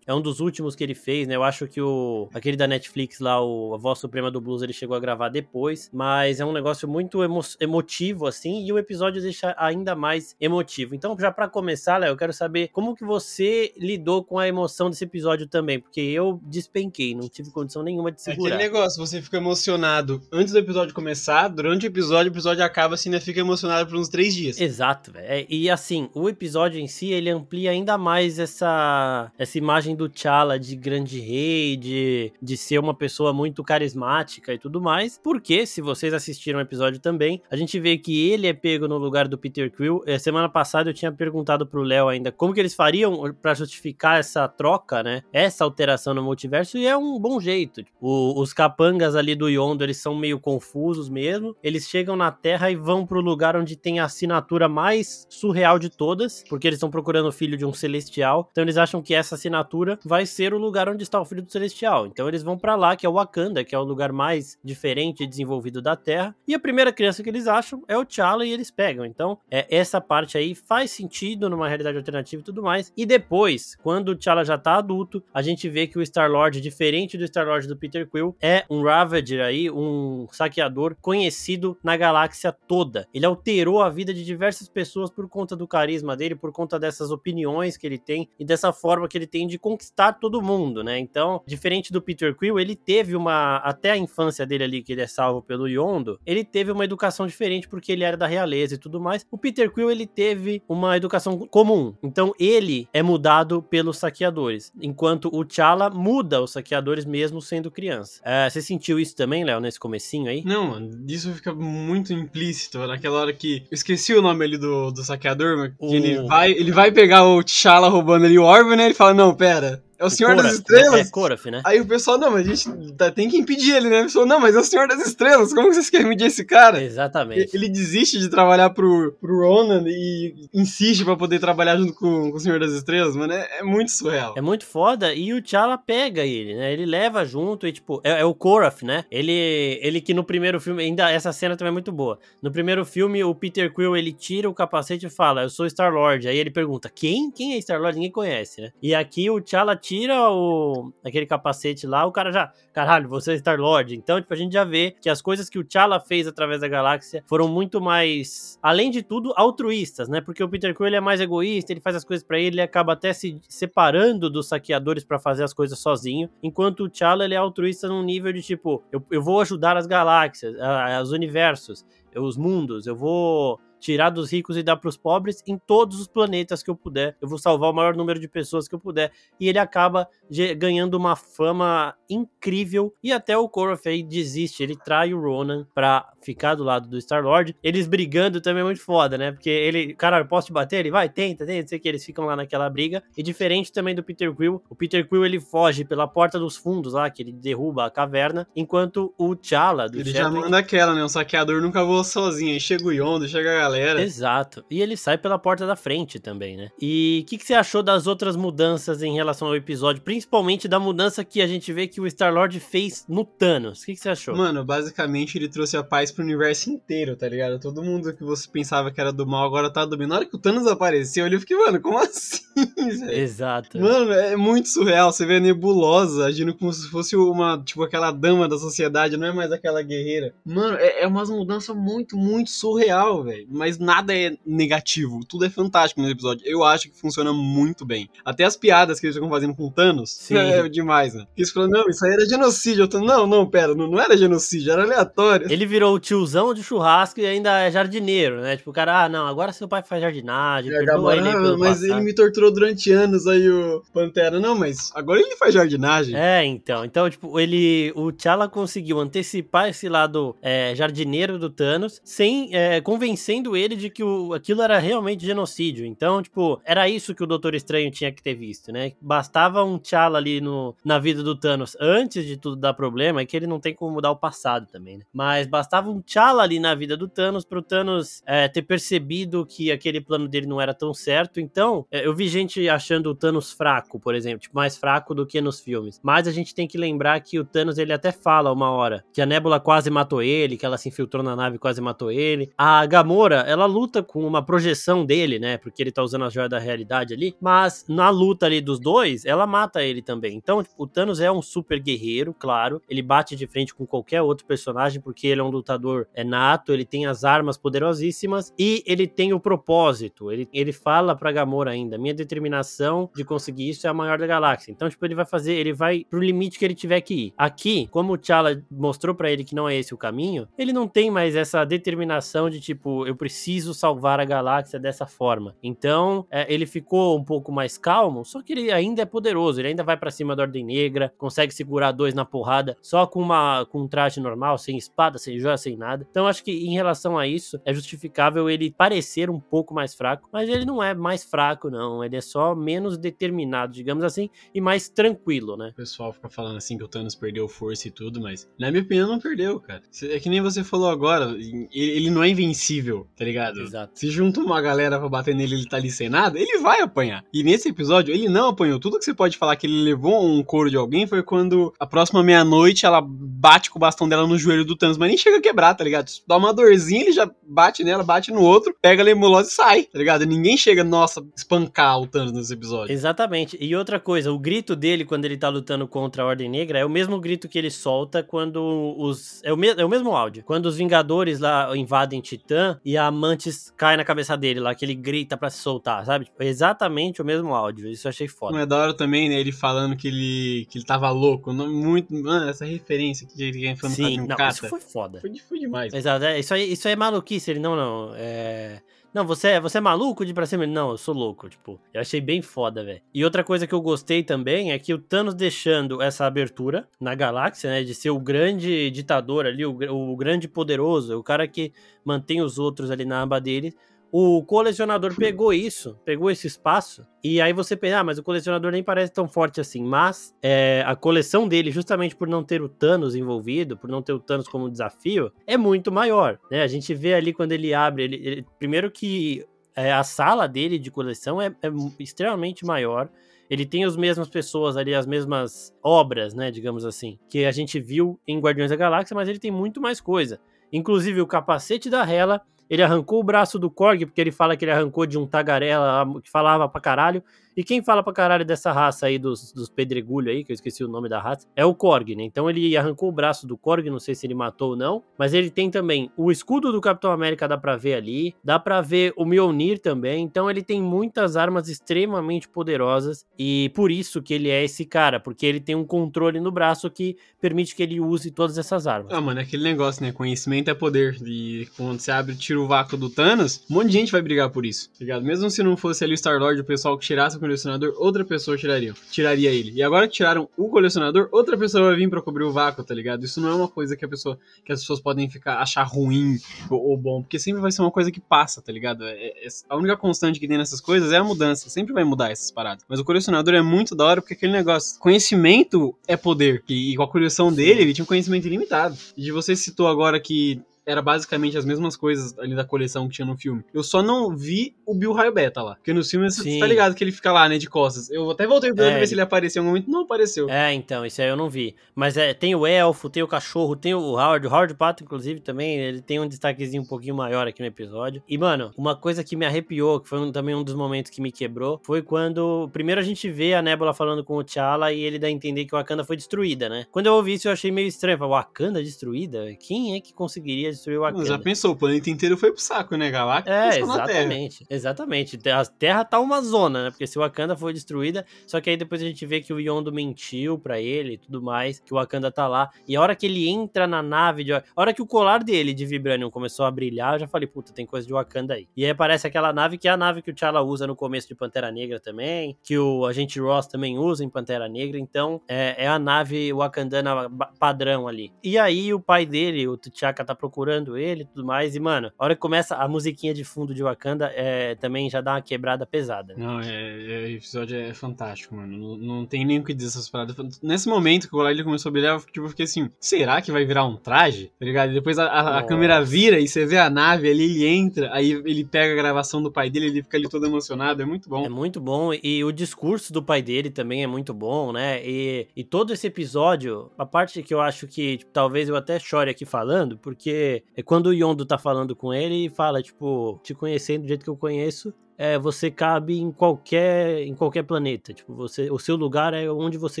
É 0.06 0.14
um 0.14 0.20
dos 0.20 0.40
últimos 0.40 0.74
que 0.74 0.82
ele 0.82 0.94
fez, 0.94 1.28
né? 1.28 1.36
Eu 1.36 1.44
acho 1.44 1.66
que 1.66 1.80
o 1.80 2.28
aquele 2.34 2.56
da 2.56 2.66
Netflix 2.66 3.20
lá, 3.20 3.40
o 3.42 3.74
A 3.74 3.78
Voz 3.78 3.98
Suprema 3.98 4.30
do 4.30 4.40
Blues, 4.40 4.62
ele 4.62 4.72
chegou 4.72 4.96
a 4.96 5.00
gravar 5.00 5.28
depois, 5.28 5.90
mas 5.92 6.40
é 6.40 6.44
um 6.44 6.52
negócio 6.52 6.88
muito 6.88 7.22
emo 7.22 7.40
emotivo 7.60 8.26
assim, 8.26 8.64
e 8.64 8.72
o 8.72 8.78
episódio 8.78 9.22
deixa 9.22 9.54
ainda 9.56 9.94
mais 9.94 10.34
emotivo. 10.40 10.94
Então, 10.94 11.16
já 11.18 11.30
para 11.30 11.48
começar, 11.48 11.98
Léo, 11.98 12.10
eu 12.10 12.16
quero 12.16 12.32
saber 12.32 12.68
como 12.68 12.96
que 12.96 13.04
você 13.04 13.72
lidou 13.76 14.07
lidou 14.08 14.24
com 14.24 14.38
a 14.38 14.48
emoção 14.48 14.88
desse 14.88 15.04
episódio 15.04 15.46
também, 15.46 15.78
porque 15.78 16.00
eu 16.00 16.40
despenquei, 16.44 17.14
não 17.14 17.28
tive 17.28 17.50
condição 17.50 17.82
nenhuma 17.82 18.10
de 18.10 18.22
segurar. 18.22 18.52
É 18.52 18.54
aquele 18.54 18.70
negócio, 18.70 18.98
você 18.98 19.20
fica 19.20 19.36
emocionado 19.36 20.22
antes 20.32 20.52
do 20.52 20.58
episódio 20.58 20.94
começar, 20.94 21.48
durante 21.48 21.86
o 21.86 21.88
episódio, 21.88 22.32
o 22.32 22.34
episódio 22.34 22.64
acaba 22.64 22.94
assim, 22.94 23.10
ainda 23.10 23.20
fica 23.20 23.40
emocionado 23.40 23.88
por 23.88 23.98
uns 23.98 24.08
três 24.08 24.34
dias. 24.34 24.58
Exato, 24.58 25.12
velho. 25.12 25.26
É, 25.28 25.46
e 25.48 25.68
assim, 25.68 26.08
o 26.14 26.28
episódio 26.28 26.80
em 26.80 26.88
si, 26.88 27.12
ele 27.12 27.28
amplia 27.28 27.70
ainda 27.70 27.98
mais 27.98 28.38
essa, 28.38 29.30
essa 29.38 29.58
imagem 29.58 29.94
do 29.94 30.08
T'Challa 30.08 30.58
de 30.58 30.74
grande 30.74 31.20
rei, 31.20 31.76
de, 31.76 32.32
de 32.40 32.56
ser 32.56 32.78
uma 32.78 32.94
pessoa 32.94 33.32
muito 33.32 33.62
carismática 33.62 34.54
e 34.54 34.58
tudo 34.58 34.80
mais, 34.80 35.20
porque, 35.22 35.66
se 35.66 35.82
vocês 35.82 36.14
assistiram 36.14 36.58
o 36.58 36.62
episódio 36.62 36.98
também, 36.98 37.42
a 37.50 37.56
gente 37.56 37.78
vê 37.78 37.98
que 37.98 38.30
ele 38.30 38.46
é 38.46 38.54
pego 38.54 38.88
no 38.88 38.96
lugar 38.96 39.28
do 39.28 39.36
Peter 39.36 39.70
Quill. 39.70 40.02
É, 40.06 40.18
semana 40.18 40.48
passada 40.48 40.88
eu 40.88 40.94
tinha 40.94 41.12
perguntado 41.12 41.66
pro 41.66 41.82
Léo 41.82 42.08
ainda 42.08 42.32
como 42.32 42.54
que 42.54 42.60
eles 42.60 42.74
fariam 42.74 43.34
para 43.42 43.52
justificar 43.54 43.97
justificar 43.98 44.18
essa 44.18 44.46
troca, 44.46 45.02
né? 45.02 45.22
Essa 45.32 45.64
alteração 45.64 46.14
no 46.14 46.22
multiverso 46.22 46.78
e 46.78 46.86
é 46.86 46.96
um 46.96 47.18
bom 47.18 47.40
jeito. 47.40 47.82
O, 48.00 48.40
os 48.40 48.52
capangas 48.52 49.16
ali 49.16 49.34
do 49.34 49.48
Yondo, 49.48 49.84
eles 49.84 49.96
são 49.96 50.14
meio 50.14 50.38
confusos 50.38 51.08
mesmo. 51.08 51.56
Eles 51.62 51.88
chegam 51.88 52.14
na 52.14 52.30
Terra 52.30 52.70
e 52.70 52.76
vão 52.76 53.04
pro 53.04 53.20
lugar 53.20 53.56
onde 53.56 53.76
tem 53.76 53.98
a 53.98 54.04
assinatura 54.04 54.68
mais 54.68 55.26
surreal 55.28 55.78
de 55.78 55.90
todas, 55.90 56.44
porque 56.48 56.68
eles 56.68 56.76
estão 56.76 56.90
procurando 56.90 57.28
o 57.28 57.32
filho 57.32 57.56
de 57.56 57.64
um 57.64 57.72
celestial. 57.72 58.48
Então 58.52 58.62
eles 58.62 58.76
acham 58.76 59.02
que 59.02 59.14
essa 59.14 59.34
assinatura 59.34 59.98
vai 60.04 60.24
ser 60.24 60.54
o 60.54 60.58
lugar 60.58 60.88
onde 60.88 61.02
está 61.02 61.20
o 61.20 61.24
filho 61.24 61.42
do 61.42 61.50
celestial. 61.50 62.06
Então 62.06 62.28
eles 62.28 62.42
vão 62.42 62.56
para 62.56 62.76
lá, 62.76 62.94
que 62.94 63.04
é 63.04 63.08
o 63.08 63.14
Wakanda, 63.14 63.64
que 63.64 63.74
é 63.74 63.78
o 63.78 63.84
lugar 63.84 64.12
mais 64.12 64.58
diferente 64.62 65.24
e 65.24 65.26
desenvolvido 65.26 65.82
da 65.82 65.96
Terra. 65.96 66.34
E 66.46 66.54
a 66.54 66.58
primeira 66.58 66.92
criança 66.92 67.22
que 67.22 67.28
eles 67.28 67.46
acham 67.46 67.82
é 67.88 67.96
o 67.96 68.04
T'Challa 68.04 68.46
e 68.46 68.52
eles 68.52 68.70
pegam. 68.70 69.04
Então, 69.04 69.38
é, 69.50 69.66
essa 69.70 70.00
parte 70.00 70.38
aí 70.38 70.54
faz 70.54 70.90
sentido 70.90 71.50
numa 71.50 71.66
realidade 71.66 71.96
alternativa 71.96 72.40
e 72.40 72.44
tudo 72.44 72.62
mais. 72.62 72.92
E 72.96 73.04
depois, 73.04 73.76
quando 73.88 74.10
o 74.10 74.14
T'Challa 74.14 74.44
já 74.44 74.58
tá 74.58 74.74
adulto, 74.74 75.24
a 75.32 75.40
gente 75.40 75.66
vê 75.66 75.86
que 75.86 75.98
o 75.98 76.02
Star-Lord, 76.02 76.60
diferente 76.60 77.16
do 77.16 77.24
Star-Lord 77.24 77.66
do 77.66 77.74
Peter 77.74 78.06
Quill, 78.06 78.36
é 78.38 78.62
um 78.68 78.82
Ravager 78.82 79.40
aí, 79.40 79.70
um 79.70 80.26
saqueador 80.30 80.94
conhecido 81.00 81.74
na 81.82 81.96
galáxia 81.96 82.52
toda. 82.52 83.08
Ele 83.14 83.24
alterou 83.24 83.80
a 83.80 83.88
vida 83.88 84.12
de 84.12 84.22
diversas 84.22 84.68
pessoas 84.68 85.08
por 85.08 85.26
conta 85.26 85.56
do 85.56 85.66
carisma 85.66 86.14
dele, 86.14 86.34
por 86.34 86.52
conta 86.52 86.78
dessas 86.78 87.10
opiniões 87.10 87.78
que 87.78 87.86
ele 87.86 87.96
tem 87.96 88.28
e 88.38 88.44
dessa 88.44 88.74
forma 88.74 89.08
que 89.08 89.16
ele 89.16 89.26
tem 89.26 89.46
de 89.46 89.58
conquistar 89.58 90.12
todo 90.12 90.42
mundo, 90.42 90.84
né? 90.84 90.98
Então, 90.98 91.42
diferente 91.46 91.90
do 91.90 92.02
Peter 92.02 92.36
Quill, 92.36 92.60
ele 92.60 92.76
teve 92.76 93.16
uma 93.16 93.56
até 93.56 93.92
a 93.92 93.96
infância 93.96 94.44
dele 94.44 94.64
ali 94.64 94.82
que 94.82 94.92
ele 94.92 95.00
é 95.00 95.06
salvo 95.06 95.40
pelo 95.40 95.66
Yondo, 95.66 96.20
ele 96.26 96.44
teve 96.44 96.70
uma 96.70 96.84
educação 96.84 97.26
diferente 97.26 97.66
porque 97.66 97.90
ele 97.90 98.04
era 98.04 98.18
da 98.18 98.26
realeza 98.26 98.74
e 98.74 98.78
tudo 98.78 99.00
mais. 99.00 99.24
O 99.30 99.38
Peter 99.38 99.72
Quill 99.72 99.90
ele 99.90 100.06
teve 100.06 100.62
uma 100.68 100.94
educação 100.94 101.38
comum. 101.38 101.94
Então, 102.02 102.34
ele 102.38 102.86
é 102.92 103.02
mudado 103.02 103.62
pelos 103.70 103.98
saqueadores, 103.98 104.72
enquanto 104.80 105.28
o 105.32 105.44
T'Challa 105.44 105.90
muda 105.90 106.42
os 106.42 106.52
saqueadores 106.52 107.04
mesmo 107.04 107.40
sendo 107.40 107.70
criança. 107.70 108.20
É, 108.24 108.48
você 108.48 108.62
sentiu 108.62 108.98
isso 108.98 109.14
também, 109.14 109.44
Léo, 109.44 109.60
nesse 109.60 109.78
comecinho 109.78 110.30
aí? 110.30 110.42
Não, 110.44 110.68
mano, 110.68 111.04
isso 111.06 111.32
fica 111.32 111.52
muito 111.52 112.12
implícito 112.12 112.78
naquela 112.86 113.20
hora 113.20 113.32
que... 113.32 113.58
Eu 113.70 113.74
esqueci 113.74 114.14
o 114.14 114.22
nome 114.22 114.44
ali 114.44 114.58
do, 114.58 114.90
do 114.90 115.04
saqueador, 115.04 115.56
mas 115.56 115.72
o... 115.78 115.94
ele, 115.94 116.22
vai, 116.22 116.52
ele 116.52 116.72
vai 116.72 116.92
pegar 116.92 117.24
o 117.24 117.42
T'Challa 117.42 117.88
roubando 117.88 118.26
ali 118.26 118.38
o 118.38 118.44
orbe, 118.44 118.76
né? 118.76 118.86
Ele 118.86 118.94
fala, 118.94 119.14
não, 119.14 119.34
pera... 119.34 119.82
É 119.98 120.04
o 120.04 120.10
Senhor 120.10 120.36
das 120.36 120.54
Estrelas? 120.54 121.08
É 121.08 121.10
Koraf, 121.10 121.50
né? 121.50 121.60
Aí 121.64 121.80
o 121.80 121.86
pessoal, 121.86 122.16
não, 122.18 122.30
mas 122.30 122.46
a 122.46 122.54
gente 122.54 122.92
tá, 122.92 123.10
tem 123.10 123.28
que 123.28 123.36
impedir 123.36 123.74
ele, 123.74 123.88
né? 123.88 124.00
O 124.00 124.04
pessoal, 124.04 124.26
não, 124.26 124.38
mas 124.38 124.54
é 124.54 124.60
o 124.60 124.64
Senhor 124.64 124.86
das 124.86 125.04
Estrelas, 125.04 125.52
como 125.52 125.72
vocês 125.72 125.90
querem 125.90 126.06
impedir 126.06 126.26
esse 126.26 126.44
cara? 126.44 126.82
Exatamente. 126.82 127.50
Ele 127.54 127.68
desiste 127.68 128.18
de 128.18 128.28
trabalhar 128.28 128.70
pro, 128.70 129.16
pro 129.20 129.40
Ronan 129.40 129.82
e 129.86 130.48
insiste 130.54 131.04
pra 131.04 131.16
poder 131.16 131.40
trabalhar 131.40 131.76
junto 131.76 131.94
com, 131.94 132.30
com 132.30 132.36
o 132.36 132.40
Senhor 132.40 132.60
das 132.60 132.72
Estrelas, 132.72 133.16
mano, 133.16 133.32
é, 133.32 133.58
é, 133.58 133.62
muito 133.62 133.90
surreal. 133.90 134.34
É 134.36 134.40
muito 134.40 134.64
foda, 134.64 135.12
e 135.12 135.32
o 135.32 135.42
T'Challa 135.42 135.76
pega 135.76 136.24
ele, 136.24 136.54
né? 136.54 136.72
Ele 136.72 136.86
leva 136.86 137.24
junto 137.24 137.66
e, 137.66 137.72
tipo, 137.72 138.00
é, 138.04 138.20
é 138.20 138.24
o 138.24 138.34
Koraf, 138.34 138.84
né? 138.84 139.04
Ele, 139.10 139.80
ele 139.82 140.00
que 140.00 140.14
no 140.14 140.22
primeiro 140.22 140.60
filme, 140.60 140.82
ainda 140.84 141.10
essa 141.10 141.32
cena 141.32 141.56
também 141.56 141.70
é 141.70 141.72
muito 141.72 141.90
boa. 141.90 142.18
No 142.40 142.52
primeiro 142.52 142.84
filme, 142.84 143.24
o 143.24 143.34
Peter 143.34 143.72
Quill, 143.74 143.96
ele 143.96 144.12
tira 144.12 144.48
o 144.48 144.54
capacete 144.54 145.06
e 145.06 145.10
fala, 145.10 145.42
eu 145.42 145.50
sou 145.50 145.66
Star-Lord. 145.66 146.28
Aí 146.28 146.38
ele 146.38 146.50
pergunta, 146.50 146.88
quem? 146.88 147.30
Quem 147.30 147.54
é 147.54 147.58
Star-Lord? 147.58 147.96
Ninguém 147.96 148.12
conhece, 148.12 148.60
né? 148.60 148.70
E 148.80 148.94
aqui 148.94 149.28
o 149.28 149.40
T'Challa 149.40 149.74
tira 149.88 150.30
o 150.30 150.92
aquele 151.02 151.24
capacete 151.24 151.86
lá, 151.86 152.04
o 152.04 152.12
cara 152.12 152.30
já, 152.30 152.52
caralho, 152.74 153.08
você 153.08 153.32
é 153.32 153.36
Star-Lord. 153.36 153.96
Então, 153.96 154.20
tipo, 154.20 154.34
a 154.34 154.36
gente 154.36 154.52
já 154.52 154.62
vê 154.62 154.94
que 155.00 155.08
as 155.08 155.22
coisas 155.22 155.48
que 155.48 155.58
o 155.58 155.64
T'Challa 155.64 155.98
fez 155.98 156.26
através 156.26 156.60
da 156.60 156.68
galáxia 156.68 157.24
foram 157.26 157.48
muito 157.48 157.80
mais, 157.80 158.58
além 158.62 158.90
de 158.90 159.02
tudo, 159.02 159.32
altruístas, 159.34 160.06
né? 160.06 160.20
Porque 160.20 160.44
o 160.44 160.48
Peter 160.48 160.76
Quill 160.76 160.88
é 160.88 161.00
mais 161.00 161.22
egoísta, 161.22 161.72
ele 161.72 161.80
faz 161.80 161.96
as 161.96 162.04
coisas 162.04 162.22
para 162.22 162.38
ele, 162.38 162.56
ele 162.56 162.60
acaba 162.60 162.92
até 162.92 163.14
se 163.14 163.40
separando 163.48 164.28
dos 164.28 164.48
saqueadores 164.48 165.04
para 165.04 165.18
fazer 165.18 165.42
as 165.42 165.54
coisas 165.54 165.78
sozinho, 165.78 166.28
enquanto 166.42 166.84
o 166.84 166.88
T'Challa 166.90 167.24
ele 167.24 167.32
é 167.32 167.38
altruísta 167.38 167.88
num 167.88 168.02
nível 168.02 168.30
de 168.30 168.42
tipo, 168.42 168.84
eu, 168.92 169.02
eu 169.10 169.22
vou 169.22 169.40
ajudar 169.40 169.78
as 169.78 169.86
galáxias, 169.86 170.54
os 171.02 171.12
universos, 171.12 171.86
os 172.14 172.36
mundos, 172.36 172.86
eu 172.86 172.94
vou 172.94 173.58
tirar 173.78 174.10
dos 174.10 174.32
ricos 174.32 174.56
e 174.56 174.62
dar 174.62 174.76
para 174.76 174.88
os 174.88 174.96
pobres 174.96 175.42
em 175.46 175.58
todos 175.58 176.00
os 176.00 176.06
planetas 176.06 176.62
que 176.62 176.70
eu 176.70 176.76
puder. 176.76 177.16
Eu 177.20 177.28
vou 177.28 177.38
salvar 177.38 177.70
o 177.70 177.74
maior 177.74 177.96
número 177.96 178.20
de 178.20 178.28
pessoas 178.28 178.68
que 178.68 178.74
eu 178.74 178.78
puder. 178.78 179.12
E 179.38 179.48
ele 179.48 179.58
acaba 179.58 180.08
ganhando 180.56 180.94
uma 180.94 181.16
fama 181.16 181.94
incrível. 182.08 182.94
E 183.02 183.12
até 183.12 183.36
o 183.36 183.50
aí 183.86 184.02
desiste. 184.02 184.62
Ele 184.62 184.76
trai 184.76 185.12
o 185.12 185.20
Ronan 185.20 185.66
pra 185.74 186.12
ficar 186.22 186.54
do 186.54 186.64
lado 186.64 186.88
do 186.88 187.00
Star-Lord. 187.00 187.56
Eles 187.62 187.86
brigando 187.86 188.40
também 188.40 188.60
é 188.60 188.64
muito 188.64 188.80
foda, 188.80 189.18
né? 189.18 189.32
Porque 189.32 189.50
ele, 189.50 189.94
cara, 189.94 190.24
posso 190.24 190.48
te 190.48 190.52
bater? 190.52 190.80
Ele 190.80 190.90
vai, 190.90 191.08
tenta, 191.08 191.44
tenta, 191.44 191.68
sei 191.68 191.78
que. 191.78 191.88
Eles 191.88 192.04
ficam 192.04 192.26
lá 192.26 192.36
naquela 192.36 192.68
briga. 192.68 193.02
E 193.16 193.22
diferente 193.22 193.72
também 193.72 193.94
do 193.94 194.02
Peter 194.02 194.34
Quill, 194.34 194.62
o 194.68 194.74
Peter 194.74 195.08
Quill 195.08 195.24
ele 195.24 195.40
foge 195.40 195.84
pela 195.84 196.06
porta 196.06 196.38
dos 196.38 196.56
fundos 196.56 196.92
lá, 196.92 197.08
que 197.08 197.22
ele 197.22 197.32
derruba 197.32 197.86
a 197.86 197.90
caverna, 197.90 198.46
enquanto 198.54 199.14
o 199.16 199.34
T'Challa 199.34 199.88
do 199.88 199.98
Ele 199.98 200.10
já 200.10 200.30
manda 200.30 200.58
aquela, 200.58 200.94
né? 200.94 201.02
O 201.02 201.08
saqueador 201.08 201.62
nunca 201.62 201.84
voa 201.84 202.04
sozinho. 202.04 202.52
Aí 202.52 202.60
chega 202.60 202.84
o 202.84 202.92
Yondo, 202.92 203.26
chega 203.26 203.64
a 203.64 203.67
galera. 203.68 204.02
Exato. 204.02 204.64
E 204.70 204.80
ele 204.80 204.96
sai 204.96 205.18
pela 205.18 205.38
porta 205.38 205.66
da 205.66 205.76
frente 205.76 206.18
também, 206.18 206.56
né? 206.56 206.70
E 206.80 207.22
o 207.24 207.28
que, 207.28 207.38
que, 207.38 207.44
você 207.44 207.54
achou 207.54 207.82
das 207.82 208.06
outras 208.06 208.34
mudanças 208.34 209.02
em 209.02 209.14
relação 209.14 209.48
ao 209.48 209.56
episódio? 209.56 210.02
Principalmente 210.02 210.66
da 210.66 210.80
mudança 210.80 211.24
que 211.24 211.40
a 211.40 211.46
gente 211.46 211.72
vê 211.72 211.86
que 211.86 212.00
o 212.00 212.06
Star-Lord 212.06 212.58
fez 212.60 213.04
no 213.08 213.24
Thanos. 213.24 213.82
O 213.82 213.86
que, 213.86 213.94
que, 213.94 214.00
você 214.00 214.10
achou? 214.10 214.34
Mano, 214.34 214.64
basicamente 214.64 215.36
ele 215.36 215.48
trouxe 215.48 215.76
a 215.76 215.82
paz 215.82 216.10
pro 216.10 216.24
universo 216.24 216.70
inteiro, 216.70 217.16
tá 217.16 217.28
ligado? 217.28 217.60
Todo 217.60 217.82
mundo 217.82 218.14
que 218.14 218.24
você 218.24 218.48
pensava 218.50 218.90
que 218.90 219.00
era 219.00 219.12
do 219.12 219.26
mal 219.26 219.44
agora 219.44 219.70
tá 219.70 219.84
do 219.84 219.96
bem. 219.96 220.06
Na 220.06 220.16
hora 220.16 220.26
que 220.26 220.34
o 220.34 220.38
Thanos 220.38 220.66
apareceu, 220.66 221.26
eu 221.26 221.40
fiquei, 221.40 221.56
mano, 221.56 221.80
como 221.80 221.98
assim? 221.98 222.42
Exato. 223.10 223.78
Mano, 223.78 224.12
é 224.12 224.36
muito 224.36 224.68
surreal. 224.68 225.12
Você 225.12 225.26
vê 225.26 225.36
a 225.36 225.40
nebulosa 225.40 226.26
agindo 226.26 226.54
como 226.54 226.72
se 226.72 226.88
fosse 226.88 227.16
uma, 227.16 227.62
tipo, 227.62 227.82
aquela 227.82 228.10
dama 228.10 228.48
da 228.48 228.58
sociedade, 228.58 229.16
não 229.16 229.26
é 229.26 229.32
mais 229.32 229.52
aquela 229.52 229.82
guerreira. 229.82 230.34
Mano, 230.44 230.76
é, 230.78 231.02
é 231.02 231.06
uma 231.06 231.24
mudança 231.24 231.74
muito, 231.74 232.16
muito 232.16 232.50
surreal, 232.50 233.22
velho 233.22 233.57
mas 233.58 233.78
nada 233.78 234.16
é 234.16 234.36
negativo. 234.46 235.20
Tudo 235.28 235.44
é 235.44 235.50
fantástico 235.50 236.00
nesse 236.00 236.12
episódio. 236.12 236.46
Eu 236.46 236.64
acho 236.64 236.88
que 236.88 236.98
funciona 236.98 237.32
muito 237.32 237.84
bem. 237.84 238.08
Até 238.24 238.44
as 238.44 238.56
piadas 238.56 239.00
que 239.00 239.06
eles 239.06 239.16
ficam 239.16 239.28
fazendo 239.28 239.54
com 239.54 239.70
Thanos 239.70 240.12
Sim. 240.12 240.36
é 240.38 240.68
demais, 240.68 241.14
né? 241.14 241.26
Eles 241.36 241.50
falam, 241.50 241.68
não, 241.68 241.88
isso 241.88 242.04
aí 242.04 242.12
era 242.12 242.26
genocídio. 242.26 242.84
Eu 242.84 242.88
tô, 242.88 243.00
não, 243.00 243.26
não, 243.26 243.46
pera, 243.46 243.74
não, 243.74 243.88
não 243.88 244.00
era 244.00 244.16
genocídio, 244.16 244.72
era 244.72 244.82
aleatório. 244.82 245.50
Ele 245.50 245.66
virou 245.66 245.94
o 245.94 246.00
tiozão 246.00 246.54
de 246.54 246.62
churrasco 246.62 247.20
e 247.20 247.26
ainda 247.26 247.58
é 247.60 247.70
jardineiro, 247.70 248.40
né? 248.40 248.56
Tipo, 248.56 248.70
o 248.70 248.72
cara, 248.72 249.04
ah, 249.04 249.08
não, 249.08 249.26
agora 249.26 249.52
seu 249.52 249.68
pai 249.68 249.82
faz 249.82 250.00
jardinagem, 250.00 250.72
é, 250.72 250.78
perdoa 250.78 251.16
ele 251.16 251.28
ah, 251.28 251.56
Mas 251.58 251.80
passado. 251.80 251.84
ele 251.84 252.00
me 252.00 252.14
torturou 252.14 252.52
durante 252.52 252.92
anos 252.92 253.26
aí, 253.26 253.48
o 253.48 253.82
Pantera. 253.92 254.38
Não, 254.38 254.54
mas 254.54 254.90
agora 254.94 255.20
ele 255.20 255.36
faz 255.36 255.54
jardinagem. 255.54 256.16
É, 256.16 256.44
então. 256.44 256.84
Então, 256.84 257.08
tipo, 257.10 257.38
ele. 257.38 257.92
O 257.94 258.12
T'Challa 258.12 258.48
conseguiu 258.48 259.00
antecipar 259.00 259.68
esse 259.68 259.88
lado 259.88 260.36
é, 260.42 260.74
jardineiro 260.74 261.38
do 261.38 261.50
Thanos, 261.50 262.00
sem 262.04 262.54
é, 262.54 262.80
convencendo 262.80 263.47
ele 263.56 263.76
de 263.76 263.90
que 263.90 264.02
o, 264.02 264.32
aquilo 264.32 264.62
era 264.62 264.78
realmente 264.78 265.24
genocídio. 265.24 265.84
Então, 265.84 266.22
tipo, 266.22 266.60
era 266.64 266.88
isso 266.88 267.14
que 267.14 267.22
o 267.22 267.26
Doutor 267.26 267.54
Estranho 267.54 267.90
tinha 267.90 268.12
que 268.12 268.22
ter 268.22 268.34
visto, 268.34 268.72
né? 268.72 268.92
Bastava 269.00 269.64
um 269.64 269.78
T'Challa 269.78 270.18
ali 270.18 270.40
no, 270.40 270.74
na 270.84 270.98
vida 270.98 271.22
do 271.22 271.34
Thanos 271.34 271.76
antes 271.80 272.26
de 272.26 272.36
tudo 272.36 272.56
dar 272.56 272.74
problema, 272.74 273.20
é 273.20 273.26
que 273.26 273.36
ele 273.36 273.46
não 273.46 273.60
tem 273.60 273.74
como 273.74 273.92
mudar 273.92 274.10
o 274.10 274.16
passado 274.16 274.66
também, 274.66 274.98
né? 274.98 275.04
Mas 275.12 275.46
bastava 275.46 275.90
um 275.90 276.00
T'Challa 276.00 276.42
ali 276.42 276.58
na 276.58 276.74
vida 276.74 276.96
do 276.96 277.08
Thanos 277.08 277.44
pro 277.44 277.62
Thanos 277.62 278.22
é, 278.26 278.48
ter 278.48 278.62
percebido 278.62 279.44
que 279.46 279.70
aquele 279.70 280.00
plano 280.00 280.28
dele 280.28 280.46
não 280.46 280.60
era 280.60 280.74
tão 280.74 280.92
certo. 280.92 281.40
Então, 281.40 281.86
é, 281.90 282.06
eu 282.06 282.14
vi 282.14 282.28
gente 282.28 282.68
achando 282.68 283.10
o 283.10 283.14
Thanos 283.14 283.52
fraco, 283.52 283.98
por 283.98 284.14
exemplo, 284.14 284.40
tipo, 284.40 284.56
mais 284.56 284.76
fraco 284.76 285.14
do 285.14 285.26
que 285.26 285.40
nos 285.40 285.60
filmes. 285.60 286.00
Mas 286.02 286.26
a 286.26 286.32
gente 286.32 286.54
tem 286.54 286.66
que 286.66 286.78
lembrar 286.78 287.20
que 287.20 287.38
o 287.38 287.44
Thanos, 287.44 287.78
ele 287.78 287.92
até 287.92 288.12
fala 288.12 288.52
uma 288.52 288.70
hora 288.70 289.04
que 289.12 289.20
a 289.20 289.26
Nebula 289.26 289.60
quase 289.60 289.90
matou 289.90 290.22
ele, 290.22 290.56
que 290.56 290.66
ela 290.66 290.78
se 290.78 290.88
infiltrou 290.88 291.22
na 291.22 291.34
nave 291.34 291.56
e 291.56 291.58
quase 291.58 291.80
matou 291.80 292.10
ele. 292.10 292.50
A 292.56 292.84
Gamora, 292.86 293.37
ela 293.46 293.66
luta 293.66 294.02
com 294.02 294.26
uma 294.26 294.42
projeção 294.42 295.04
dele, 295.04 295.38
né? 295.38 295.58
Porque 295.58 295.82
ele 295.82 295.92
tá 295.92 296.02
usando 296.02 296.24
a 296.24 296.28
joia 296.28 296.48
da 296.48 296.58
realidade 296.58 297.14
ali. 297.14 297.34
Mas 297.40 297.84
na 297.88 298.10
luta 298.10 298.46
ali 298.46 298.60
dos 298.60 298.80
dois, 298.80 299.24
ela 299.24 299.46
mata 299.46 299.82
ele 299.82 300.02
também. 300.02 300.36
Então, 300.36 300.62
tipo, 300.62 300.74
o 300.76 300.86
Thanos 300.86 301.20
é 301.20 301.30
um 301.30 301.42
super 301.42 301.80
guerreiro, 301.80 302.34
claro. 302.34 302.82
Ele 302.88 303.02
bate 303.02 303.36
de 303.36 303.46
frente 303.46 303.74
com 303.74 303.86
qualquer 303.86 304.22
outro 304.22 304.46
personagem 304.46 305.00
porque 305.00 305.26
ele 305.26 305.40
é 305.40 305.44
um 305.44 305.50
lutador 305.50 306.06
é 306.14 306.24
nato, 306.24 306.72
ele 306.72 306.84
tem 306.84 307.06
as 307.06 307.24
armas 307.24 307.56
poderosíssimas 307.56 308.52
e 308.58 308.82
ele 308.86 309.06
tem 309.06 309.32
o 309.32 309.40
propósito. 309.40 310.30
Ele, 310.30 310.48
ele 310.52 310.72
fala 310.72 311.14
pra 311.14 311.32
Gamora 311.32 311.70
ainda: 311.70 311.98
minha 311.98 312.14
determinação 312.14 313.10
de 313.14 313.24
conseguir 313.24 313.70
isso 313.70 313.86
é 313.86 313.90
a 313.90 313.94
maior 313.94 314.18
da 314.18 314.26
galáxia. 314.26 314.70
Então, 314.72 314.88
tipo, 314.88 315.04
ele 315.04 315.14
vai 315.14 315.26
fazer, 315.26 315.54
ele 315.54 315.72
vai 315.72 316.04
pro 316.08 316.20
limite 316.20 316.58
que 316.58 316.64
ele 316.64 316.74
tiver 316.74 317.00
que 317.00 317.14
ir. 317.14 317.34
Aqui, 317.36 317.88
como 317.90 318.12
o 318.12 318.18
T'Challa 318.18 318.62
mostrou 318.70 319.14
para 319.14 319.30
ele 319.30 319.44
que 319.44 319.54
não 319.54 319.68
é 319.68 319.76
esse 319.76 319.94
o 319.94 319.98
caminho, 319.98 320.48
ele 320.58 320.72
não 320.72 320.88
tem 320.88 321.10
mais 321.10 321.34
essa 321.34 321.64
determinação 321.64 322.50
de 322.50 322.60
tipo, 322.60 323.06
eu 323.06 323.14
preciso 323.14 323.27
salvar 323.74 324.20
a 324.20 324.24
galáxia 324.24 324.78
dessa 324.78 325.06
forma. 325.06 325.56
Então, 325.62 326.26
é, 326.30 326.52
ele 326.52 326.66
ficou 326.66 327.18
um 327.18 327.24
pouco 327.24 327.52
mais 327.52 327.76
calmo, 327.78 328.24
só 328.24 328.42
que 328.42 328.52
ele 328.52 328.70
ainda 328.70 329.02
é 329.02 329.04
poderoso, 329.04 329.60
ele 329.60 329.68
ainda 329.68 329.84
vai 329.84 329.96
para 329.96 330.10
cima 330.10 330.34
da 330.34 330.42
Ordem 330.42 330.64
Negra, 330.64 331.12
consegue 331.16 331.52
segurar 331.52 331.92
dois 331.92 332.14
na 332.14 332.24
porrada 332.24 332.76
só 332.82 333.06
com 333.06 333.20
uma 333.20 333.66
com 333.66 333.82
um 333.82 333.88
traje 333.88 334.20
normal, 334.20 334.58
sem 334.58 334.76
espada, 334.76 335.18
sem 335.18 335.38
joia, 335.38 335.56
sem 335.56 335.76
nada. 335.76 336.06
Então, 336.10 336.26
acho 336.26 336.42
que 336.44 336.52
em 336.52 336.74
relação 336.74 337.18
a 337.18 337.26
isso, 337.26 337.60
é 337.64 337.72
justificável 337.72 338.48
ele 338.48 338.70
parecer 338.70 339.30
um 339.30 339.40
pouco 339.40 339.74
mais 339.74 339.94
fraco, 339.94 340.28
mas 340.32 340.48
ele 340.48 340.64
não 340.64 340.82
é 340.82 340.94
mais 340.94 341.24
fraco, 341.24 341.70
não. 341.70 342.04
Ele 342.04 342.16
é 342.16 342.20
só 342.20 342.54
menos 342.54 342.96
determinado, 342.98 343.72
digamos 343.72 344.04
assim, 344.04 344.28
e 344.54 344.60
mais 344.60 344.88
tranquilo, 344.88 345.56
né? 345.56 345.70
O 345.72 345.76
pessoal 345.76 346.12
fica 346.12 346.28
falando 346.28 346.56
assim 346.56 346.76
que 346.76 346.84
o 346.84 346.88
Thanos 346.88 347.14
perdeu 347.14 347.48
força 347.48 347.88
e 347.88 347.90
tudo, 347.90 348.20
mas 348.20 348.48
na 348.58 348.70
minha 348.70 348.82
opinião 348.82 349.08
não 349.08 349.18
perdeu, 349.18 349.60
cara. 349.60 349.82
É 350.02 350.18
que 350.18 350.28
nem 350.28 350.40
você 350.40 350.62
falou 350.64 350.88
agora, 350.88 351.36
ele 351.72 352.10
não 352.10 352.22
é 352.22 352.28
invencível, 352.28 353.06
tá 353.18 353.24
ligado? 353.24 353.60
Exato. 353.60 353.92
Se 353.94 354.10
junta 354.10 354.40
uma 354.40 354.60
galera 354.60 354.98
pra 354.98 355.08
bater 355.08 355.34
nele 355.34 355.56
e 355.56 355.58
ele 355.58 355.68
tá 355.68 355.76
ali 355.76 355.90
sem 355.90 356.08
nada, 356.08 356.38
ele 356.38 356.58
vai 356.58 356.80
apanhar. 356.80 357.24
E 357.34 357.42
nesse 357.42 357.68
episódio, 357.68 358.14
ele 358.14 358.28
não 358.28 358.50
apanhou. 358.50 358.78
Tudo 358.78 358.98
que 358.98 359.04
você 359.04 359.12
pode 359.12 359.36
falar 359.36 359.56
que 359.56 359.66
ele 359.66 359.82
levou 359.82 360.24
um 360.24 360.42
couro 360.42 360.70
de 360.70 360.76
alguém 360.76 361.06
foi 361.06 361.22
quando 361.22 361.72
a 361.78 361.86
próxima 361.86 362.22
meia-noite 362.22 362.86
ela 362.86 363.04
bate 363.04 363.70
com 363.70 363.78
o 363.78 363.80
bastão 363.80 364.08
dela 364.08 364.26
no 364.26 364.38
joelho 364.38 364.64
do 364.64 364.76
Thanos, 364.76 364.96
mas 364.96 365.08
nem 365.08 365.18
chega 365.18 365.38
a 365.38 365.40
quebrar, 365.40 365.74
tá 365.74 365.82
ligado? 365.82 366.10
Dá 366.26 366.36
uma 366.36 366.54
dorzinha, 366.54 367.02
ele 367.02 367.12
já 367.12 367.28
bate 367.42 367.82
nela, 367.82 368.04
bate 368.04 368.30
no 368.30 368.42
outro, 368.42 368.74
pega 368.80 369.02
a 369.02 369.04
lemulose 369.04 369.50
e 369.50 369.54
sai, 369.54 369.82
tá 369.84 369.98
ligado? 369.98 370.24
Ninguém 370.24 370.56
chega, 370.56 370.84
nossa, 370.84 371.24
espancar 371.36 372.00
o 372.00 372.06
Thanos 372.06 372.32
nesse 372.32 372.52
episódio. 372.52 372.92
Exatamente. 372.92 373.56
E 373.60 373.74
outra 373.74 373.98
coisa, 373.98 374.30
o 374.30 374.38
grito 374.38 374.76
dele 374.76 375.04
quando 375.04 375.24
ele 375.24 375.36
tá 375.36 375.48
lutando 375.48 375.88
contra 375.88 376.22
a 376.22 376.26
Ordem 376.26 376.48
Negra 376.48 376.78
é 376.78 376.84
o 376.84 376.90
mesmo 376.90 377.18
grito 377.18 377.48
que 377.48 377.58
ele 377.58 377.70
solta 377.70 378.22
quando 378.22 378.94
os. 378.96 379.42
É 379.42 379.52
o, 379.52 379.56
me... 379.56 379.68
é 379.68 379.84
o 379.84 379.88
mesmo 379.88 380.14
áudio. 380.14 380.44
Quando 380.44 380.66
os 380.66 380.76
Vingadores 380.76 381.40
lá 381.40 381.76
invadem 381.76 382.20
Titã 382.20 382.78
e 382.84 382.96
a 382.96 383.07
Mantis 383.10 383.72
cai 383.76 383.96
na 383.96 384.04
cabeça 384.04 384.36
dele 384.36 384.60
lá, 384.60 384.74
que 384.74 384.84
ele 384.84 384.94
grita 384.94 385.36
para 385.36 385.50
se 385.50 385.58
soltar, 385.58 386.04
sabe? 386.04 386.26
Tipo, 386.26 386.42
exatamente 386.42 387.22
o 387.22 387.24
mesmo 387.24 387.54
áudio. 387.54 387.88
Isso 387.88 388.06
eu 388.06 388.10
achei 388.10 388.28
foda. 388.28 388.52
Não 388.52 388.60
é 388.60 388.66
da 388.66 388.76
hora 388.76 388.94
também, 388.94 389.28
né? 389.28 389.38
Ele 389.38 389.52
falando 389.52 389.96
que 389.96 390.08
ele, 390.08 390.66
que 390.70 390.78
ele 390.78 390.84
tava 390.84 391.10
louco. 391.10 391.52
Não, 391.52 391.70
muito. 391.72 392.14
Mano, 392.14 392.48
essa 392.48 392.64
referência 392.64 393.26
que 393.26 393.42
ele 393.42 393.76
falando 393.76 393.96
Sim, 393.96 394.26
não, 394.26 394.48
isso 394.48 394.68
foi 394.68 394.80
foda. 394.80 395.20
Foi, 395.20 395.32
foi 395.48 395.58
demais. 395.58 395.92
Exato, 395.92 396.24
é, 396.24 396.38
isso, 396.38 396.54
aí, 396.54 396.72
isso 396.72 396.86
aí 396.88 396.94
é 396.94 396.96
maluquice. 396.96 397.50
Ele, 397.50 397.60
não, 397.60 397.76
não. 397.76 398.12
É. 398.14 398.80
Não, 399.18 399.26
você 399.26 399.48
é, 399.48 399.60
você 399.60 399.78
é 399.78 399.80
maluco 399.80 400.24
de 400.24 400.30
ir 400.30 400.34
pra 400.34 400.46
cima? 400.46 400.64
Não, 400.64 400.90
eu 400.92 400.96
sou 400.96 401.12
louco, 401.12 401.48
tipo. 401.48 401.80
Eu 401.92 402.00
achei 402.00 402.20
bem 402.20 402.40
foda, 402.40 402.84
velho. 402.84 403.00
E 403.12 403.24
outra 403.24 403.42
coisa 403.42 403.66
que 403.66 403.74
eu 403.74 403.80
gostei 403.80 404.22
também 404.22 404.70
é 404.70 404.78
que 404.78 404.94
o 404.94 404.98
Thanos 404.98 405.34
deixando 405.34 406.00
essa 406.00 406.24
abertura 406.24 406.88
na 407.00 407.16
galáxia, 407.16 407.68
né? 407.68 407.82
De 407.82 407.96
ser 407.96 408.10
o 408.10 408.20
grande 408.20 408.92
ditador 408.92 409.44
ali, 409.44 409.66
o, 409.66 409.72
o 409.72 410.16
grande 410.16 410.46
poderoso, 410.46 411.18
o 411.18 411.22
cara 411.24 411.48
que 411.48 411.72
mantém 412.04 412.40
os 412.40 412.60
outros 412.60 412.92
ali 412.92 413.04
na 413.04 413.20
aba 413.20 413.40
dele. 413.40 413.74
O 414.10 414.42
colecionador 414.42 415.14
pegou 415.14 415.52
isso, 415.52 415.98
pegou 416.04 416.30
esse 416.30 416.46
espaço, 416.46 417.06
e 417.22 417.40
aí 417.42 417.52
você 417.52 417.76
pensa, 417.76 417.98
ah, 417.98 418.04
mas 418.04 418.16
o 418.16 418.22
colecionador 418.22 418.72
nem 418.72 418.82
parece 418.82 419.12
tão 419.12 419.28
forte 419.28 419.60
assim. 419.60 419.84
Mas 419.84 420.34
é, 420.42 420.82
a 420.86 420.96
coleção 420.96 421.46
dele, 421.46 421.70
justamente 421.70 422.16
por 422.16 422.26
não 422.26 422.42
ter 422.42 422.62
o 422.62 422.68
Thanos 422.68 423.14
envolvido, 423.14 423.76
por 423.76 423.90
não 423.90 424.00
ter 424.00 424.14
o 424.14 424.18
Thanos 424.18 424.48
como 424.48 424.70
desafio, 424.70 425.30
é 425.46 425.58
muito 425.58 425.92
maior. 425.92 426.38
Né? 426.50 426.62
A 426.62 426.66
gente 426.66 426.94
vê 426.94 427.14
ali 427.14 427.34
quando 427.34 427.52
ele 427.52 427.74
abre, 427.74 428.04
ele, 428.04 428.16
ele 428.16 428.46
primeiro 428.58 428.90
que 428.90 429.44
é, 429.76 429.92
a 429.92 430.02
sala 430.02 430.48
dele 430.48 430.78
de 430.78 430.90
coleção 430.90 431.40
é, 431.40 431.48
é 431.62 431.68
extremamente 431.98 432.64
maior 432.64 433.10
ele 433.50 433.64
tem 433.64 433.84
as 433.84 433.96
mesmas 433.96 434.28
pessoas 434.28 434.76
ali, 434.76 434.94
as 434.94 435.06
mesmas 435.06 435.74
obras, 435.82 436.34
né, 436.34 436.50
digamos 436.50 436.84
assim, 436.84 437.18
que 437.28 437.44
a 437.44 437.50
gente 437.50 437.80
viu 437.80 438.20
em 438.26 438.38
Guardiões 438.38 438.70
da 438.70 438.76
Galáxia, 438.76 439.14
mas 439.14 439.28
ele 439.28 439.38
tem 439.38 439.50
muito 439.50 439.80
mais 439.80 440.00
coisa. 440.00 440.38
Inclusive 440.70 441.20
o 441.20 441.26
capacete 441.26 441.88
da 441.88 442.06
Hela 442.08 442.42
ele 442.68 442.82
arrancou 442.82 443.20
o 443.20 443.24
braço 443.24 443.58
do 443.58 443.70
Korg, 443.70 444.04
porque 444.06 444.20
ele 444.20 444.32
fala 444.32 444.56
que 444.56 444.64
ele 444.64 444.72
arrancou 444.72 445.06
de 445.06 445.18
um 445.18 445.26
tagarela 445.26 446.06
que 446.22 446.30
falava 446.30 446.68
pra 446.68 446.80
caralho. 446.80 447.22
E 447.58 447.64
quem 447.64 447.82
fala 447.82 448.04
pra 448.04 448.12
caralho 448.12 448.44
dessa 448.44 448.70
raça 448.70 449.06
aí, 449.06 449.18
dos, 449.18 449.52
dos 449.52 449.68
pedregulhos 449.68 450.32
aí, 450.32 450.44
que 450.44 450.52
eu 450.52 450.54
esqueci 450.54 450.84
o 450.84 450.86
nome 450.86 451.08
da 451.08 451.20
raça, 451.20 451.44
é 451.56 451.64
o 451.64 451.74
Korg, 451.74 452.14
né? 452.14 452.22
Então 452.22 452.48
ele 452.48 452.76
arrancou 452.76 453.08
o 453.08 453.12
braço 453.12 453.48
do 453.48 453.56
Korg, 453.58 453.90
não 453.90 453.98
sei 453.98 454.14
se 454.14 454.24
ele 454.28 454.34
matou 454.34 454.70
ou 454.70 454.76
não, 454.76 455.02
mas 455.18 455.34
ele 455.34 455.50
tem 455.50 455.68
também 455.68 456.08
o 456.16 456.30
escudo 456.30 456.70
do 456.70 456.80
Capitão 456.80 457.10
América, 457.10 457.48
dá 457.48 457.58
pra 457.58 457.76
ver 457.76 457.94
ali, 457.94 458.32
dá 458.44 458.60
pra 458.60 458.80
ver 458.80 459.12
o 459.16 459.24
Mjolnir 459.24 459.80
também, 459.80 460.22
então 460.22 460.48
ele 460.48 460.62
tem 460.62 460.80
muitas 460.80 461.36
armas 461.36 461.68
extremamente 461.68 462.48
poderosas 462.48 463.26
e 463.36 463.72
por 463.74 463.90
isso 463.90 464.22
que 464.22 464.34
ele 464.34 464.50
é 464.50 464.62
esse 464.62 464.84
cara, 464.84 465.18
porque 465.18 465.44
ele 465.44 465.58
tem 465.58 465.74
um 465.74 465.84
controle 465.84 466.38
no 466.38 466.52
braço 466.52 466.88
que 466.88 467.16
permite 467.40 467.74
que 467.74 467.82
ele 467.82 467.98
use 467.98 468.30
todas 468.30 468.56
essas 468.56 468.86
armas. 468.86 469.12
Ah, 469.12 469.20
mano, 469.20 469.40
é 469.40 469.42
aquele 469.42 469.64
negócio, 469.64 470.00
né? 470.04 470.12
Conhecimento 470.12 470.70
é 470.70 470.74
poder. 470.74 471.16
E 471.26 471.66
quando 471.76 471.98
você 471.98 472.12
abre, 472.12 472.36
tira 472.36 472.60
o 472.60 472.68
vácuo 472.68 472.96
do 472.96 473.10
Thanos, 473.10 473.64
um 473.68 473.74
monte 473.74 473.88
de 473.88 473.94
gente 473.94 474.12
vai 474.12 474.22
brigar 474.22 474.48
por 474.50 474.64
isso, 474.64 474.90
tá 474.90 474.98
ligado? 475.00 475.24
Mesmo 475.24 475.50
se 475.50 475.60
não 475.60 475.76
fosse 475.76 476.04
ali 476.04 476.14
o 476.14 476.16
Star-Lord, 476.16 476.60
o 476.60 476.64
pessoal 476.64 476.96
que 476.96 477.04
tirasse 477.04 477.36
o 477.36 477.47
colecionador, 477.48 477.94
outra 477.96 478.24
pessoa 478.24 478.56
tiraria. 478.56 478.94
Tiraria 479.10 479.50
ele. 479.50 479.72
E 479.72 479.82
agora 479.82 480.06
que 480.06 480.14
tiraram 480.14 480.48
o 480.56 480.68
colecionador, 480.68 481.28
outra 481.32 481.56
pessoa 481.56 481.88
vai 481.88 481.96
vir 481.96 482.10
para 482.10 482.20
cobrir 482.20 482.44
o 482.44 482.52
vácuo, 482.52 482.84
tá 482.84 482.94
ligado? 482.94 483.24
Isso 483.24 483.40
não 483.40 483.48
é 483.48 483.54
uma 483.54 483.68
coisa 483.68 483.96
que 483.96 484.04
a 484.04 484.08
pessoa 484.08 484.38
que 484.64 484.72
as 484.72 484.80
pessoas 484.80 485.00
podem 485.00 485.28
ficar 485.28 485.58
achar 485.58 485.82
ruim 485.84 486.38
ou, 486.70 486.90
ou 486.90 486.96
bom, 486.96 487.22
porque 487.22 487.38
sempre 487.38 487.60
vai 487.60 487.72
ser 487.72 487.80
uma 487.80 487.90
coisa 487.90 488.10
que 488.10 488.20
passa, 488.20 488.60
tá 488.60 488.70
ligado? 488.70 489.04
É, 489.04 489.46
é, 489.46 489.48
a 489.68 489.76
única 489.76 489.96
constante 489.96 490.38
que 490.38 490.46
tem 490.46 490.58
nessas 490.58 490.80
coisas 490.80 491.12
é 491.12 491.16
a 491.16 491.24
mudança, 491.24 491.70
sempre 491.70 491.94
vai 491.94 492.04
mudar 492.04 492.30
essas 492.30 492.50
paradas. 492.50 492.84
Mas 492.88 493.00
o 493.00 493.04
colecionador 493.04 493.54
é 493.54 493.62
muito 493.62 493.94
da 493.94 494.04
hora 494.04 494.20
porque 494.20 494.34
aquele 494.34 494.52
negócio, 494.52 494.98
conhecimento 495.00 495.94
é 496.06 496.16
poder. 496.16 496.62
E, 496.68 496.92
e 496.92 496.96
com 496.96 497.02
a 497.02 497.08
coleção 497.08 497.52
dele, 497.52 497.82
ele 497.82 497.94
tinha 497.94 498.04
um 498.04 498.06
conhecimento 498.06 498.46
ilimitado. 498.46 498.96
E 499.16 499.30
você 499.30 499.56
citou 499.56 499.88
agora 499.88 500.20
que 500.20 500.60
era 500.88 501.02
basicamente 501.02 501.56
as 501.56 501.66
mesmas 501.66 501.96
coisas 501.96 502.36
ali 502.38 502.56
da 502.56 502.64
coleção 502.64 503.06
que 503.06 503.16
tinha 503.16 503.26
no 503.26 503.36
filme. 503.36 503.62
Eu 503.74 503.82
só 503.82 504.02
não 504.02 504.34
vi 504.34 504.74
o 504.86 504.94
Bill 504.94 505.12
Raio 505.12 505.32
Beta 505.32 505.62
lá. 505.62 505.74
Porque 505.74 505.92
nos 505.92 506.10
filmes 506.10 506.36
você 506.36 506.58
tá 506.58 506.66
ligado 506.66 506.94
que 506.94 507.04
ele 507.04 507.12
fica 507.12 507.30
lá, 507.30 507.46
né, 507.46 507.58
de 507.58 507.68
costas. 507.68 508.10
Eu 508.10 508.30
até 508.30 508.46
voltei 508.46 508.72
pra 508.72 508.86
é, 508.86 509.00
ver 509.00 509.06
se 509.06 509.12
ele 509.12 509.20
apareceu 509.20 509.62
em 509.62 509.66
algum 509.66 509.76
momento. 509.76 509.90
Não 509.90 510.02
apareceu. 510.02 510.48
É, 510.48 510.72
então, 510.72 511.04
isso 511.04 511.20
aí 511.20 511.28
eu 511.28 511.36
não 511.36 511.50
vi. 511.50 511.76
Mas 511.94 512.16
é, 512.16 512.32
tem 512.32 512.54
o 512.54 512.66
elfo, 512.66 513.10
tem 513.10 513.22
o 513.22 513.28
cachorro, 513.28 513.76
tem 513.76 513.94
o 513.94 514.00
Howard. 514.00 514.46
O 514.46 514.50
Howard 514.50 514.74
Pato, 514.74 515.04
inclusive, 515.04 515.40
também, 515.40 515.78
ele 515.78 516.00
tem 516.00 516.18
um 516.18 516.26
destaquezinho 516.26 516.82
um 516.82 516.86
pouquinho 516.86 517.14
maior 517.14 517.46
aqui 517.46 517.60
no 517.60 517.66
episódio. 517.68 518.22
E, 518.26 518.38
mano, 518.38 518.72
uma 518.74 518.96
coisa 518.96 519.22
que 519.22 519.36
me 519.36 519.44
arrepiou, 519.44 520.00
que 520.00 520.08
foi 520.08 520.18
um, 520.18 520.32
também 520.32 520.54
um 520.54 520.64
dos 520.64 520.74
momentos 520.74 521.10
que 521.10 521.20
me 521.20 521.30
quebrou, 521.30 521.80
foi 521.84 522.00
quando. 522.00 522.70
Primeiro 522.72 522.98
a 522.98 523.04
gente 523.04 523.30
vê 523.30 523.52
a 523.52 523.60
Nebula 523.60 523.92
falando 523.92 524.24
com 524.24 524.36
o 524.36 524.42
T'Challa 524.44 524.90
e 524.90 525.00
ele 525.00 525.18
dá 525.18 525.26
a 525.26 525.30
entender 525.30 525.66
que 525.66 525.74
o 525.74 525.78
Wakanda 525.78 526.02
foi 526.02 526.16
destruída, 526.16 526.68
né? 526.68 526.86
Quando 526.90 527.06
eu 527.06 527.14
ouvi 527.14 527.34
isso, 527.34 527.46
eu 527.46 527.52
achei 527.52 527.70
meio 527.70 527.88
estranho. 527.88 528.16
Falei, 528.16 528.32
Wakanda 528.32 528.82
destruída? 528.82 529.54
Quem 529.60 529.94
é 529.94 530.00
que 530.00 530.14
conseguiria 530.14 530.77
destruir 530.78 530.98
o 530.98 531.02
Wakanda. 531.02 531.26
Já 531.26 531.38
pensou, 531.38 531.72
o 531.72 531.76
planeta 531.76 532.08
inteiro 532.08 532.36
foi 532.36 532.50
pro 532.52 532.60
saco, 532.60 532.96
né? 532.96 533.10
Galáctica 533.10 533.54
é, 533.54 533.80
exatamente. 533.80 534.66
Exatamente. 534.70 535.38
A 535.50 535.64
Terra 535.64 536.04
tá 536.04 536.18
uma 536.20 536.40
zona, 536.40 536.84
né? 536.84 536.90
Porque 536.90 537.06
se 537.06 537.18
o 537.18 537.20
Wakanda 537.20 537.56
foi 537.56 537.72
destruída, 537.72 538.24
só 538.46 538.60
que 538.60 538.70
aí 538.70 538.76
depois 538.76 539.02
a 539.02 539.04
gente 539.04 539.24
vê 539.26 539.40
que 539.40 539.52
o 539.52 539.60
Yondo 539.60 539.92
mentiu 539.92 540.58
para 540.58 540.80
ele 540.80 541.14
e 541.14 541.18
tudo 541.18 541.42
mais, 541.42 541.80
que 541.80 541.92
o 541.92 541.96
Wakanda 541.96 542.30
tá 542.30 542.46
lá. 542.46 542.70
E 542.86 542.96
a 542.96 543.00
hora 543.00 543.14
que 543.14 543.26
ele 543.26 543.48
entra 543.48 543.86
na 543.86 544.02
nave, 544.02 544.44
de... 544.44 544.52
a 544.52 544.62
hora 544.76 544.94
que 544.94 545.02
o 545.02 545.06
colar 545.06 545.42
dele 545.42 545.74
de 545.74 545.84
Vibranium 545.84 546.30
começou 546.30 546.64
a 546.64 546.70
brilhar, 546.70 547.14
eu 547.14 547.20
já 547.20 547.28
falei, 547.28 547.46
puta, 547.46 547.72
tem 547.72 547.84
coisa 547.84 548.06
de 548.06 548.12
Wakanda 548.12 548.54
aí. 548.54 548.68
E 548.76 548.84
aí 548.84 548.90
aparece 548.90 549.26
aquela 549.26 549.52
nave 549.52 549.76
que 549.76 549.88
é 549.88 549.90
a 549.90 549.96
nave 549.96 550.22
que 550.22 550.30
o 550.30 550.34
T'Challa 550.34 550.62
usa 550.62 550.86
no 550.86 550.94
começo 550.94 551.28
de 551.28 551.34
Pantera 551.34 551.70
Negra 551.70 551.98
também, 551.98 552.56
que 552.62 552.78
o 552.78 553.04
agente 553.04 553.40
Ross 553.40 553.66
também 553.66 553.98
usa 553.98 554.24
em 554.24 554.28
Pantera 554.28 554.68
Negra, 554.68 554.98
então 554.98 555.40
é, 555.48 555.84
é 555.84 555.88
a 555.88 555.98
nave 555.98 556.52
wakandana 556.52 557.28
padrão 557.58 558.06
ali. 558.06 558.32
E 558.42 558.58
aí 558.58 558.92
o 558.92 559.00
pai 559.00 559.26
dele, 559.26 559.66
o 559.66 559.76
T'Chaka, 559.76 560.24
tá 560.24 560.34
procurando 560.34 560.67
ele 560.96 561.22
e 561.22 561.24
tudo 561.24 561.44
mais, 561.44 561.74
e 561.74 561.80
mano, 561.80 562.12
a 562.18 562.24
hora 562.24 562.34
que 562.34 562.40
começa 562.40 562.76
a 562.76 562.88
musiquinha 562.88 563.34
de 563.34 563.44
fundo 563.44 563.74
de 563.74 563.82
Wakanda, 563.82 564.32
é, 564.34 564.74
também 564.74 565.08
já 565.10 565.20
dá 565.20 565.34
uma 565.34 565.42
quebrada 565.42 565.86
pesada. 565.86 566.34
Né? 566.34 566.44
Não, 566.44 566.60
é, 566.60 566.66
é, 566.66 567.24
o 567.24 567.30
episódio 567.36 567.76
é 567.76 567.94
fantástico, 567.94 568.54
mano. 568.54 568.76
Não, 568.78 568.96
não 568.96 569.26
tem 569.26 569.44
nem 569.44 569.58
o 569.58 569.64
que 569.64 569.74
dizer 569.74 569.88
essas 569.88 570.08
paradas. 570.08 570.36
Nesse 570.62 570.88
momento 570.88 571.28
que 571.28 571.34
o 571.34 571.38
Golar 571.38 571.56
começou 571.62 571.90
a 571.90 571.92
brilhar, 571.92 572.14
eu 572.14 572.20
tipo, 572.20 572.48
fiquei 572.48 572.64
assim, 572.64 572.90
será 573.00 573.40
que 573.40 573.50
vai 573.50 573.64
virar 573.64 573.84
um 573.84 573.96
traje? 573.96 574.52
Tá 574.58 574.64
ligado? 574.64 574.90
E 574.90 574.94
depois 574.94 575.18
a, 575.18 575.26
a, 575.26 575.58
a, 575.58 575.62
câmera 575.62 576.02
vira 576.02 576.38
e 576.38 576.46
você 576.46 576.66
vê 576.66 576.78
a 576.78 576.90
nave 576.90 577.28
ali, 577.28 577.48
ele 577.48 577.66
entra, 577.66 578.10
aí 578.12 578.30
ele 578.30 578.64
pega 578.64 578.92
a 578.92 578.96
gravação 578.96 579.42
do 579.42 579.50
pai 579.50 579.70
dele, 579.70 579.86
ele 579.86 580.02
fica 580.02 580.16
ali 580.16 580.28
todo 580.28 580.46
emocionado, 580.46 581.02
é 581.02 581.04
muito 581.04 581.28
bom. 581.28 581.44
É 581.44 581.48
muito 581.48 581.80
bom, 581.80 582.12
e 582.12 582.44
o 582.44 582.52
discurso 582.52 583.12
do 583.12 583.22
pai 583.22 583.42
dele 583.42 583.70
também 583.70 584.02
é 584.02 584.06
muito 584.06 584.32
bom, 584.34 584.72
né? 584.72 585.00
E, 585.04 585.48
e 585.56 585.64
todo 585.64 585.92
esse 585.92 586.06
episódio, 586.06 586.90
a 586.98 587.06
parte 587.06 587.42
que 587.42 587.54
eu 587.54 587.60
acho 587.60 587.86
que 587.86 588.18
tipo, 588.18 588.30
talvez 588.32 588.68
eu 588.68 588.76
até 588.76 588.98
chore 588.98 589.30
aqui 589.30 589.44
falando, 589.44 589.98
porque 589.98 590.57
é 590.76 590.82
quando 590.82 591.06
o 591.06 591.14
Yondo 591.14 591.44
tá 591.44 591.58
falando 591.58 591.94
com 591.94 592.12
ele 592.12 592.46
e 592.46 592.50
fala, 592.50 592.82
tipo, 592.82 593.40
te 593.42 593.54
conhecendo 593.54 594.02
do 594.02 594.08
jeito 594.08 594.24
que 594.24 594.30
eu 594.30 594.36
conheço, 594.36 594.92
é, 595.18 595.36
você 595.36 595.68
cabe 595.68 596.16
em 596.16 596.30
qualquer 596.30 597.22
em 597.26 597.34
qualquer 597.34 597.64
planeta. 597.64 598.14
Tipo, 598.14 598.36
você, 598.36 598.70
o 598.70 598.78
seu 598.78 598.94
lugar 598.94 599.34
é 599.34 599.50
onde 599.50 599.76
você 599.76 600.00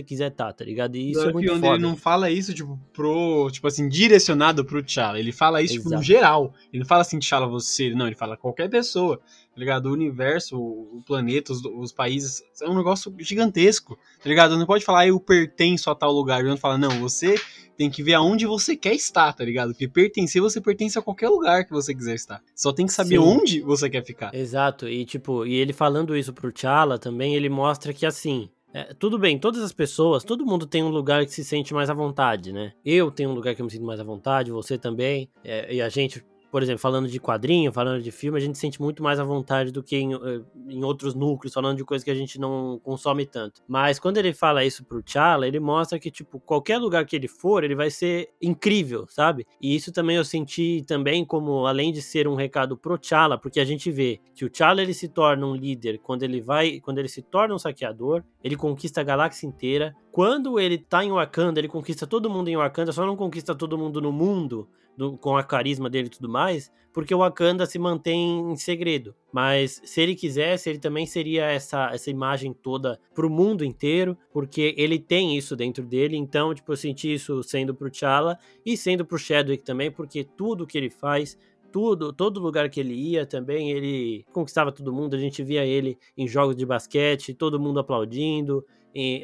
quiser 0.00 0.30
estar, 0.30 0.46
tá, 0.46 0.52
tá 0.52 0.64
ligado? 0.64 0.94
E 0.94 1.10
isso 1.10 1.28
é 1.28 1.32
muito 1.32 1.52
foda. 1.54 1.66
ele 1.66 1.78
não 1.78 1.96
fala 1.96 2.30
isso, 2.30 2.54
tipo, 2.54 2.78
pro, 2.92 3.50
tipo 3.50 3.66
assim, 3.66 3.88
direcionado 3.88 4.64
pro 4.64 4.80
T'Challa. 4.80 5.18
Ele 5.18 5.32
fala 5.32 5.60
isso, 5.60 5.74
tipo, 5.74 5.90
no 5.90 6.00
geral. 6.00 6.54
Ele 6.72 6.80
não 6.80 6.86
fala 6.86 7.00
assim, 7.00 7.18
T'Challa, 7.18 7.48
você. 7.48 7.92
Não, 7.92 8.06
ele 8.06 8.14
fala 8.14 8.36
qualquer 8.36 8.70
pessoa, 8.70 9.20
tá 9.58 9.60
ligado? 9.60 9.86
O 9.86 9.92
universo, 9.92 10.56
o, 10.56 11.02
planeta, 11.04 11.52
os, 11.52 11.64
os, 11.64 11.92
países, 11.92 12.40
é 12.62 12.68
um 12.68 12.76
negócio 12.76 13.12
gigantesco, 13.18 13.98
tá 14.22 14.28
ligado? 14.28 14.56
Não 14.56 14.64
pode 14.64 14.84
falar, 14.84 15.08
eu 15.08 15.18
pertenço 15.18 15.90
a 15.90 15.96
tal 15.96 16.12
lugar. 16.12 16.44
Não 16.44 16.56
fala, 16.56 16.78
não, 16.78 17.00
você 17.00 17.34
tem 17.76 17.90
que 17.90 18.00
ver 18.00 18.14
aonde 18.14 18.46
você 18.46 18.76
quer 18.76 18.94
estar, 18.94 19.32
tá 19.32 19.44
ligado? 19.44 19.70
Porque 19.70 19.88
pertencer, 19.88 20.40
você 20.40 20.60
pertence 20.60 20.96
a 20.96 21.02
qualquer 21.02 21.28
lugar 21.28 21.64
que 21.64 21.72
você 21.72 21.92
quiser 21.92 22.14
estar. 22.14 22.40
Só 22.54 22.72
tem 22.72 22.86
que 22.86 22.92
saber 22.92 23.16
Sim. 23.16 23.24
onde 23.24 23.60
você 23.60 23.90
quer 23.90 24.04
ficar. 24.04 24.32
Exato, 24.32 24.88
e 24.88 25.04
tipo, 25.04 25.44
e 25.44 25.54
ele 25.54 25.72
falando 25.72 26.16
isso 26.16 26.32
pro 26.32 26.52
T'Challa 26.52 26.96
também, 26.96 27.34
ele 27.34 27.48
mostra 27.48 27.92
que 27.92 28.06
assim, 28.06 28.48
é, 28.72 28.94
tudo 28.94 29.18
bem, 29.18 29.40
todas 29.40 29.60
as 29.60 29.72
pessoas, 29.72 30.22
todo 30.22 30.46
mundo 30.46 30.66
tem 30.66 30.84
um 30.84 30.88
lugar 30.88 31.26
que 31.26 31.32
se 31.32 31.44
sente 31.44 31.74
mais 31.74 31.90
à 31.90 31.94
vontade, 31.94 32.52
né? 32.52 32.74
Eu 32.84 33.10
tenho 33.10 33.30
um 33.30 33.34
lugar 33.34 33.56
que 33.56 33.60
eu 33.60 33.66
me 33.66 33.72
sinto 33.72 33.84
mais 33.84 33.98
à 33.98 34.04
vontade, 34.04 34.52
você 34.52 34.78
também, 34.78 35.28
é, 35.42 35.74
e 35.74 35.82
a 35.82 35.88
gente 35.88 36.24
por 36.50 36.62
exemplo, 36.62 36.80
falando 36.80 37.08
de 37.08 37.20
quadrinho, 37.20 37.72
falando 37.72 38.02
de 38.02 38.10
filme, 38.10 38.38
a 38.38 38.40
gente 38.40 38.58
sente 38.58 38.80
muito 38.80 39.02
mais 39.02 39.20
à 39.20 39.24
vontade 39.24 39.70
do 39.70 39.82
que 39.82 39.96
em, 39.96 40.14
eh, 40.14 40.40
em, 40.68 40.82
outros 40.82 41.14
núcleos, 41.14 41.52
falando 41.52 41.76
de 41.76 41.84
coisas 41.84 42.04
que 42.04 42.10
a 42.10 42.14
gente 42.14 42.38
não 42.40 42.80
consome 42.82 43.26
tanto. 43.26 43.62
Mas 43.68 43.98
quando 43.98 44.18
ele 44.18 44.32
fala 44.32 44.64
isso 44.64 44.84
pro 44.84 45.02
T'Challa, 45.02 45.46
ele 45.46 45.60
mostra 45.60 45.98
que, 45.98 46.10
tipo, 46.10 46.40
qualquer 46.40 46.78
lugar 46.78 47.04
que 47.04 47.14
ele 47.14 47.28
for, 47.28 47.64
ele 47.64 47.74
vai 47.74 47.90
ser 47.90 48.30
incrível, 48.40 49.06
sabe? 49.08 49.46
E 49.60 49.74
isso 49.74 49.92
também 49.92 50.16
eu 50.16 50.24
senti 50.24 50.82
também 50.86 51.24
como, 51.24 51.66
além 51.66 51.92
de 51.92 52.00
ser 52.00 52.26
um 52.26 52.34
recado 52.34 52.76
pro 52.76 52.98
T'Challa, 52.98 53.38
porque 53.38 53.60
a 53.60 53.64
gente 53.64 53.90
vê 53.90 54.20
que 54.34 54.44
o 54.44 54.50
T'Challa 54.50 54.80
ele 54.80 54.94
se 54.94 55.08
torna 55.08 55.46
um 55.46 55.54
líder 55.54 55.98
quando 55.98 56.22
ele 56.22 56.40
vai, 56.40 56.80
quando 56.80 56.98
ele 56.98 57.08
se 57.08 57.22
torna 57.22 57.54
um 57.54 57.58
saqueador, 57.58 58.22
ele 58.42 58.56
conquista 58.56 59.00
a 59.00 59.04
galáxia 59.04 59.46
inteira. 59.46 59.94
Quando 60.10 60.58
ele 60.58 60.78
tá 60.78 61.04
em 61.04 61.12
Wakanda, 61.12 61.60
ele 61.60 61.68
conquista 61.68 62.06
todo 62.06 62.30
mundo 62.30 62.48
em 62.48 62.56
Wakanda, 62.56 62.92
só 62.92 63.04
não 63.04 63.16
conquista 63.16 63.54
todo 63.54 63.78
mundo 63.78 64.00
no 64.00 64.10
mundo, 64.10 64.68
do, 64.98 65.16
com 65.16 65.36
a 65.36 65.44
carisma 65.44 65.88
dele 65.88 66.08
e 66.08 66.10
tudo 66.10 66.28
mais, 66.28 66.72
porque 66.92 67.14
o 67.14 67.18
Wakanda 67.18 67.64
se 67.64 67.78
mantém 67.78 68.50
em 68.50 68.56
segredo. 68.56 69.14
Mas 69.32 69.80
se 69.84 70.00
ele 70.00 70.16
quisesse, 70.16 70.68
ele 70.68 70.80
também 70.80 71.06
seria 71.06 71.44
essa, 71.44 71.90
essa 71.92 72.10
imagem 72.10 72.52
toda 72.52 72.98
pro 73.14 73.30
mundo 73.30 73.64
inteiro, 73.64 74.18
porque 74.32 74.74
ele 74.76 74.98
tem 74.98 75.36
isso 75.36 75.54
dentro 75.54 75.84
dele. 75.84 76.16
Então, 76.16 76.52
tipo, 76.52 76.72
eu 76.72 76.76
senti 76.76 77.14
isso 77.14 77.40
sendo 77.44 77.72
pro 77.72 77.88
T'Challa 77.88 78.36
e 78.66 78.76
sendo 78.76 79.04
pro 79.04 79.16
Chadwick 79.16 79.62
também, 79.62 79.92
porque 79.92 80.24
tudo 80.24 80.66
que 80.66 80.76
ele 80.76 80.90
faz 80.90 81.38
tudo, 81.70 82.12
todo 82.12 82.40
lugar 82.40 82.68
que 82.68 82.80
ele 82.80 82.94
ia 82.94 83.26
também, 83.26 83.70
ele 83.70 84.24
conquistava 84.32 84.72
todo 84.72 84.92
mundo. 84.92 85.14
A 85.14 85.18
gente 85.18 85.44
via 85.44 85.64
ele 85.64 85.96
em 86.16 86.26
jogos 86.26 86.56
de 86.56 86.66
basquete, 86.66 87.34
todo 87.34 87.60
mundo 87.60 87.78
aplaudindo, 87.78 88.64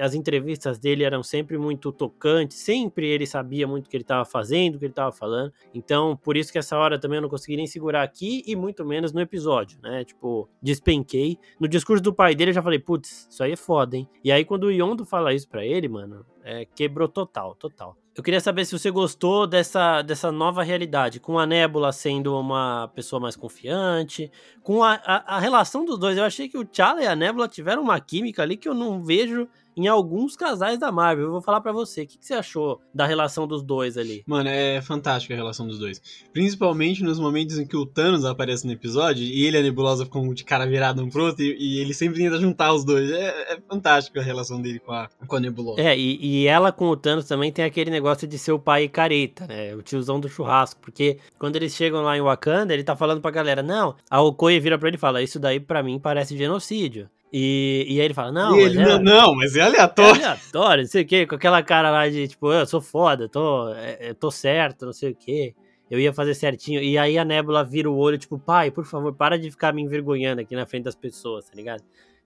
as 0.01 0.15
entrevistas 0.15 0.79
dele 0.79 1.05
eram 1.05 1.23
sempre 1.23 1.59
muito 1.59 1.93
tocantes, 1.93 2.59
sempre 2.59 3.09
ele 3.09 3.27
sabia 3.27 3.67
muito 3.67 3.87
o 3.87 3.91
que 3.91 3.97
ele 3.97 4.05
estava 4.05 4.25
fazendo, 4.25 4.77
o 4.77 4.79
que 4.79 4.85
ele 4.85 4.93
estava 4.93 5.13
falando. 5.13 5.53
Então, 5.73 6.17
por 6.17 6.37
isso 6.37 6.53
que 6.53 6.59
essa 6.59 6.77
hora 6.77 6.99
também 6.99 7.17
eu 7.17 7.23
não 7.23 7.29
consegui 7.29 7.57
nem 7.57 7.67
segurar 7.67 8.03
aqui 8.03 8.43
e 8.47 8.55
muito 8.55 8.85
menos 8.85 9.13
no 9.13 9.21
episódio, 9.21 9.79
né? 9.83 10.05
Tipo, 10.05 10.49
despenquei. 10.63 11.39
No 11.59 11.67
discurso 11.67 12.03
do 12.03 12.15
pai 12.15 12.35
dele 12.35 12.51
eu 12.51 12.55
já 12.55 12.63
falei, 12.63 12.79
putz, 12.79 13.27
isso 13.31 13.43
aí 13.43 13.53
é 13.53 13.57
foda, 13.57 13.97
hein? 13.97 14.09
E 14.23 14.31
aí 14.31 14.45
quando 14.45 14.65
o 14.65 14.71
Yondo 14.71 15.05
fala 15.05 15.33
isso 15.35 15.49
para 15.49 15.65
ele, 15.65 15.89
mano, 15.89 16.25
é, 16.43 16.65
quebrou 16.65 17.09
total, 17.09 17.55
total. 17.55 17.97
Eu 18.17 18.23
queria 18.23 18.41
saber 18.41 18.65
se 18.65 18.79
você 18.79 18.93
gostou 18.93 19.45
dessa, 19.45 20.01
dessa 20.01 20.31
nova 20.31 20.63
realidade, 20.63 21.19
com 21.19 21.37
a 21.37 21.45
Nebula 21.45 21.91
sendo 21.91 22.39
uma 22.39 22.87
pessoa 22.95 23.19
mais 23.19 23.35
confiante, 23.35 24.31
com 24.63 24.85
a, 24.85 24.95
a, 25.05 25.37
a 25.37 25.39
relação 25.41 25.85
dos 25.85 25.99
dois. 25.99 26.17
Eu 26.17 26.23
achei 26.23 26.49
que 26.49 26.57
o 26.57 26.65
T'Challa 26.65 27.03
e 27.03 27.07
a 27.09 27.17
Nebula 27.17 27.49
tiveram 27.49 27.83
uma 27.83 27.99
química 27.99 28.43
ali 28.43 28.57
que 28.57 28.69
eu 28.69 28.75
não 28.75 29.03
vejo 29.03 29.49
em 29.77 29.87
alguns 29.87 30.37
casais 30.37 30.79
da 30.79 30.91
Marvel. 30.91 31.27
Eu 31.27 31.33
vou 31.33 31.43
falar 31.43 31.61
para 31.61 31.73
você, 31.73 32.03
o 32.03 32.07
que, 32.07 32.19
que, 32.19 32.27
você 32.27 32.35
achou 32.35 32.81
da 32.93 33.07
relação 33.07 33.47
dos 33.47 33.63
dois 33.63 33.97
ali? 33.97 34.23
Mano, 34.27 34.49
é 34.49 34.81
fantástica 34.81 35.35
a 35.35 35.37
relação 35.37 35.67
dos 35.67 35.79
dois. 35.79 36.01
Principalmente 36.33 37.03
nos 37.03 37.19
momentos 37.19 37.59
em 37.59 37.67
que 37.67 37.77
o 37.77 37.87
Thanos 37.87 38.25
aparece 38.25 38.67
no 38.67 38.73
episódio 38.73 39.25
e 39.25 39.45
ele 39.45 39.57
e 39.57 39.61
a 39.61 39.63
Nebulosa 39.63 40.05
ficam 40.05 40.33
de 40.33 40.45
cara 40.45 40.67
virado 40.67 41.03
um 41.03 41.09
pro 41.09 41.25
outro 41.25 41.43
e, 41.43 41.57
e 41.59 41.81
ele 41.81 41.95
sempre 41.95 42.23
tenta 42.23 42.39
juntar 42.39 42.73
os 42.73 42.85
dois. 42.85 43.11
É, 43.11 43.55
é 43.55 43.59
fantástico 43.69 44.19
a 44.19 44.23
relação 44.23 44.61
dele 44.61 44.79
com 44.79 44.93
a, 44.93 45.09
com 45.27 45.37
a 45.37 45.41
Nebulosa. 45.41 45.81
É, 45.81 45.97
e, 45.97 46.19
e, 46.21 46.47
ela 46.47 46.73
com 46.73 46.89
o 46.89 46.97
Thanos 46.97 47.27
também 47.27 47.53
tem 47.53 47.65
aquele 47.65 47.91
negócio 47.91 48.27
de 48.27 48.39
ser 48.39 48.53
o 48.53 48.59
pai 48.59 48.89
careta, 48.89 49.47
né? 49.47 49.75
O 49.75 49.83
tiozão 49.83 50.21
do 50.21 50.29
churrasco. 50.29 50.81
Porque 50.81 51.19
quando 51.39 51.57
eles 51.57 51.75
chegam 51.75 52.03
lá 52.03 52.17
em 52.17 52.21
Wakanda, 52.21 52.73
ele 52.73 52.85
tá 52.85 52.97
falando 52.97 53.21
pra 53.21 53.31
galera, 53.31 53.63
não, 53.63 53.95
a 54.11 54.21
Okoye 54.21 54.61
vira 54.61 54.79
pra 54.79 54.89
ele 54.89 54.97
e 54.97 55.01
fala, 55.01 55.23
isso 55.23 55.39
daí 55.39 55.61
para 55.61 55.83
mim 55.83 55.99
parece 55.99 56.37
genocídio. 56.37 57.09
E, 57.37 57.85
e 57.89 57.99
aí 57.99 58.05
ele 58.05 58.15
fala, 58.15 58.31
não, 58.31 58.57
ele, 58.57 58.81
é, 58.81 58.97
não, 58.97 59.35
mas 59.35 59.57
é 59.57 59.61
aleatório. 59.63 60.23
É 60.23 60.25
aleatório, 60.25 60.85
não 60.85 60.89
sei 60.89 61.03
o 61.03 61.05
quê, 61.05 61.27
com 61.27 61.35
aquela 61.35 61.65
cara 61.65 61.91
lá 61.91 62.09
de, 62.09 62.29
tipo, 62.29 62.53
eu 62.53 62.65
sou 62.65 62.81
foda, 62.81 63.29
tô, 63.29 63.71
é, 63.75 64.15
tô 64.15 64.31
certo, 64.31 64.87
não 64.87 64.93
sei 64.93 65.11
o 65.11 65.17
quê. 65.17 65.53
Eu 65.91 65.99
ia 65.99 66.13
fazer 66.13 66.37
certinho. 66.37 66.81
E 66.81 66.97
aí 66.97 67.19
a 67.19 67.25
Nebula 67.25 67.65
vira 67.65 67.91
o 67.91 67.97
olho, 67.97 68.17
tipo, 68.17 68.39
pai, 68.39 68.71
por 68.71 68.85
favor, 68.85 69.13
para 69.13 69.37
de 69.37 69.51
ficar 69.51 69.73
me 69.75 69.83
envergonhando 69.83 70.43
aqui 70.43 70.55
na 70.55 70.65
frente 70.65 70.85
das 70.85 70.95
pessoas, 70.95 71.47
tá 71.47 71.57
ligado? 71.57 71.83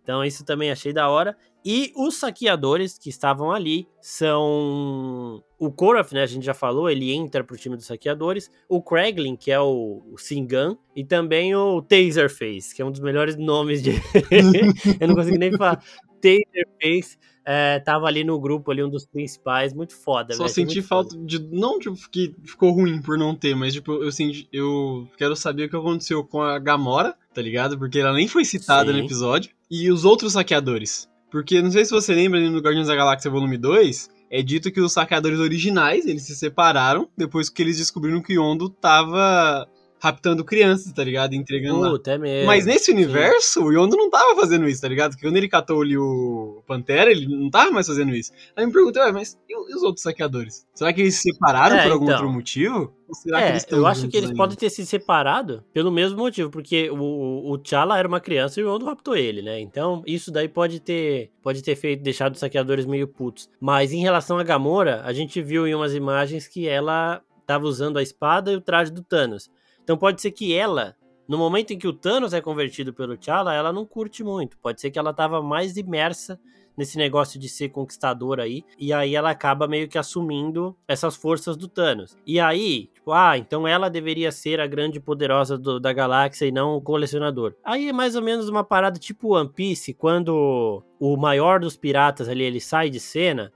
Então 0.08 0.24
isso 0.24 0.42
também 0.42 0.70
achei 0.70 0.90
da 0.90 1.06
hora. 1.10 1.36
E 1.62 1.92
os 1.94 2.14
saqueadores 2.14 2.96
que 2.96 3.10
estavam 3.10 3.52
ali 3.52 3.86
são 4.00 5.44
o 5.58 5.70
Korath, 5.70 6.12
né? 6.12 6.22
A 6.22 6.26
gente 6.26 6.46
já 6.46 6.54
falou, 6.54 6.88
ele 6.88 7.12
entra 7.12 7.44
pro 7.44 7.58
time 7.58 7.76
dos 7.76 7.84
saqueadores. 7.84 8.50
O 8.70 8.82
Kraglin, 8.82 9.36
que 9.36 9.50
é 9.50 9.60
o, 9.60 10.02
o 10.10 10.16
Singan. 10.16 10.78
E 10.96 11.04
também 11.04 11.54
o 11.54 11.82
Taserface, 11.82 12.74
que 12.74 12.80
é 12.80 12.84
um 12.86 12.90
dos 12.90 13.00
melhores 13.00 13.36
nomes 13.36 13.82
de. 13.82 13.90
Eu 14.98 15.08
não 15.08 15.14
consigo 15.14 15.36
nem 15.36 15.52
falar. 15.52 15.84
Taserface 16.22 17.18
é, 17.50 17.80
tava 17.80 18.06
ali 18.06 18.24
no 18.24 18.38
grupo, 18.38 18.70
ali, 18.70 18.84
um 18.84 18.90
dos 18.90 19.06
principais, 19.06 19.72
muito 19.72 19.96
foda, 19.96 20.34
Só 20.34 20.46
senti 20.46 20.82
falta 20.82 21.14
foda. 21.14 21.26
de. 21.26 21.38
Não 21.50 21.78
tipo, 21.78 21.96
que 22.10 22.34
ficou 22.44 22.72
ruim 22.72 23.00
por 23.00 23.16
não 23.16 23.34
ter, 23.34 23.56
mas 23.56 23.72
tipo, 23.72 23.90
eu 24.04 24.12
senti. 24.12 24.46
Eu 24.52 25.08
quero 25.16 25.34
saber 25.34 25.64
o 25.64 25.70
que 25.70 25.76
aconteceu 25.76 26.22
com 26.22 26.42
a 26.42 26.58
Gamora, 26.58 27.16
tá 27.32 27.40
ligado? 27.40 27.78
Porque 27.78 28.00
ela 28.00 28.12
nem 28.12 28.28
foi 28.28 28.44
citada 28.44 28.92
Sim. 28.92 28.98
no 28.98 29.04
episódio. 29.06 29.50
E 29.70 29.90
os 29.90 30.04
outros 30.04 30.34
saqueadores. 30.34 31.08
Porque 31.30 31.62
não 31.62 31.70
sei 31.70 31.86
se 31.86 31.90
você 31.90 32.14
lembra 32.14 32.38
no 32.38 32.60
Guardiões 32.60 32.88
da 32.88 32.94
Galáxia 32.94 33.30
Volume 33.30 33.56
2, 33.56 34.10
é 34.30 34.42
dito 34.42 34.70
que 34.70 34.80
os 34.80 34.92
saqueadores 34.92 35.38
originais, 35.38 36.04
eles 36.04 36.24
se 36.24 36.36
separaram 36.36 37.08
depois 37.16 37.48
que 37.48 37.62
eles 37.62 37.78
descobriram 37.78 38.20
que 38.20 38.34
Yondo 38.34 38.68
tava 38.68 39.66
raptando 40.00 40.44
crianças, 40.44 40.92
tá 40.92 41.02
ligado? 41.02 41.34
Entregando 41.34 41.90
Puta, 41.90 42.10
lá. 42.10 42.16
É 42.16 42.18
mesmo. 42.18 42.46
Mas 42.46 42.66
nesse 42.66 42.90
universo, 42.90 43.60
Sim. 43.60 43.66
o 43.66 43.72
Yondo 43.72 43.96
não 43.96 44.10
tava 44.10 44.38
fazendo 44.40 44.68
isso, 44.68 44.80
tá 44.80 44.88
ligado? 44.88 45.10
Porque 45.10 45.26
quando 45.26 45.36
ele 45.36 45.48
catou 45.48 45.82
ali 45.82 45.96
o 45.96 46.62
Pantera, 46.66 47.10
ele 47.10 47.26
não 47.26 47.50
tava 47.50 47.70
mais 47.70 47.86
fazendo 47.86 48.14
isso. 48.14 48.32
Aí 48.56 48.64
me 48.64 48.72
perguntei, 48.72 49.02
ué, 49.02 49.12
mas 49.12 49.38
e 49.48 49.74
os 49.74 49.82
outros 49.82 50.02
saqueadores? 50.02 50.66
Será 50.74 50.92
que 50.92 51.00
eles 51.00 51.16
se 51.16 51.32
separaram 51.32 51.76
é, 51.76 51.82
por 51.82 51.92
algum 51.92 52.04
então. 52.04 52.16
outro 52.16 52.32
motivo? 52.32 52.94
Ou 53.08 53.14
será 53.14 53.40
é, 53.40 53.44
que 53.44 53.48
eles 53.52 53.62
estão 53.62 53.78
Eu 53.78 53.86
acho 53.86 54.08
que 54.08 54.16
eles 54.16 54.32
podem 54.32 54.56
ter 54.56 54.70
se 54.70 54.84
separado 54.86 55.64
pelo 55.72 55.90
mesmo 55.90 56.18
motivo, 56.18 56.50
porque 56.50 56.90
o, 56.90 57.50
o 57.50 57.58
T'Challa 57.58 57.98
era 57.98 58.06
uma 58.06 58.20
criança 58.20 58.60
e 58.60 58.64
o 58.64 58.72
Yondo 58.72 58.84
raptou 58.84 59.16
ele, 59.16 59.42
né? 59.42 59.58
Então, 59.60 60.02
isso 60.06 60.30
daí 60.30 60.48
pode 60.48 60.80
ter 60.80 61.30
pode 61.42 61.62
ter 61.62 61.76
feito 61.76 62.02
deixado 62.02 62.34
os 62.34 62.40
saqueadores 62.40 62.84
meio 62.84 63.08
putos. 63.08 63.48
Mas 63.58 63.92
em 63.92 64.00
relação 64.00 64.38
a 64.38 64.44
Gamora, 64.44 65.02
a 65.04 65.12
gente 65.12 65.40
viu 65.40 65.66
em 65.66 65.74
umas 65.74 65.94
imagens 65.94 66.46
que 66.46 66.68
ela 66.68 67.22
tava 67.46 67.64
usando 67.64 67.98
a 67.98 68.02
espada 68.02 68.52
e 68.52 68.56
o 68.56 68.60
traje 68.60 68.92
do 68.92 69.02
Thanos. 69.02 69.50
Então 69.88 69.96
pode 69.96 70.20
ser 70.20 70.32
que 70.32 70.54
ela, 70.54 70.94
no 71.26 71.38
momento 71.38 71.70
em 71.70 71.78
que 71.78 71.88
o 71.88 71.94
Thanos 71.94 72.34
é 72.34 72.42
convertido 72.42 72.92
pelo 72.92 73.16
T'Challa, 73.16 73.54
ela 73.54 73.72
não 73.72 73.86
curte 73.86 74.22
muito. 74.22 74.58
Pode 74.58 74.82
ser 74.82 74.90
que 74.90 74.98
ela 74.98 75.14
tava 75.14 75.40
mais 75.40 75.78
imersa 75.78 76.38
nesse 76.76 76.98
negócio 76.98 77.40
de 77.40 77.48
ser 77.48 77.70
conquistador 77.70 78.38
aí, 78.38 78.62
e 78.78 78.92
aí 78.92 79.14
ela 79.16 79.30
acaba 79.30 79.66
meio 79.66 79.88
que 79.88 79.96
assumindo 79.96 80.76
essas 80.86 81.16
forças 81.16 81.56
do 81.56 81.66
Thanos. 81.66 82.18
E 82.26 82.38
aí, 82.38 82.90
tipo, 82.92 83.12
ah, 83.12 83.38
então 83.38 83.66
ela 83.66 83.88
deveria 83.88 84.30
ser 84.30 84.60
a 84.60 84.66
grande 84.66 85.00
poderosa 85.00 85.56
do, 85.56 85.80
da 85.80 85.90
galáxia 85.90 86.44
e 86.44 86.52
não 86.52 86.76
o 86.76 86.82
colecionador. 86.82 87.54
Aí 87.64 87.88
é 87.88 87.92
mais 87.92 88.14
ou 88.14 88.20
menos 88.20 88.46
uma 88.50 88.62
parada 88.62 88.98
tipo 88.98 89.34
One 89.34 89.48
Piece, 89.48 89.94
quando 89.94 90.84
o 91.00 91.16
maior 91.16 91.60
dos 91.60 91.78
piratas 91.78 92.28
ali, 92.28 92.44
ele 92.44 92.60
sai 92.60 92.90
de 92.90 93.00
cena, 93.00 93.50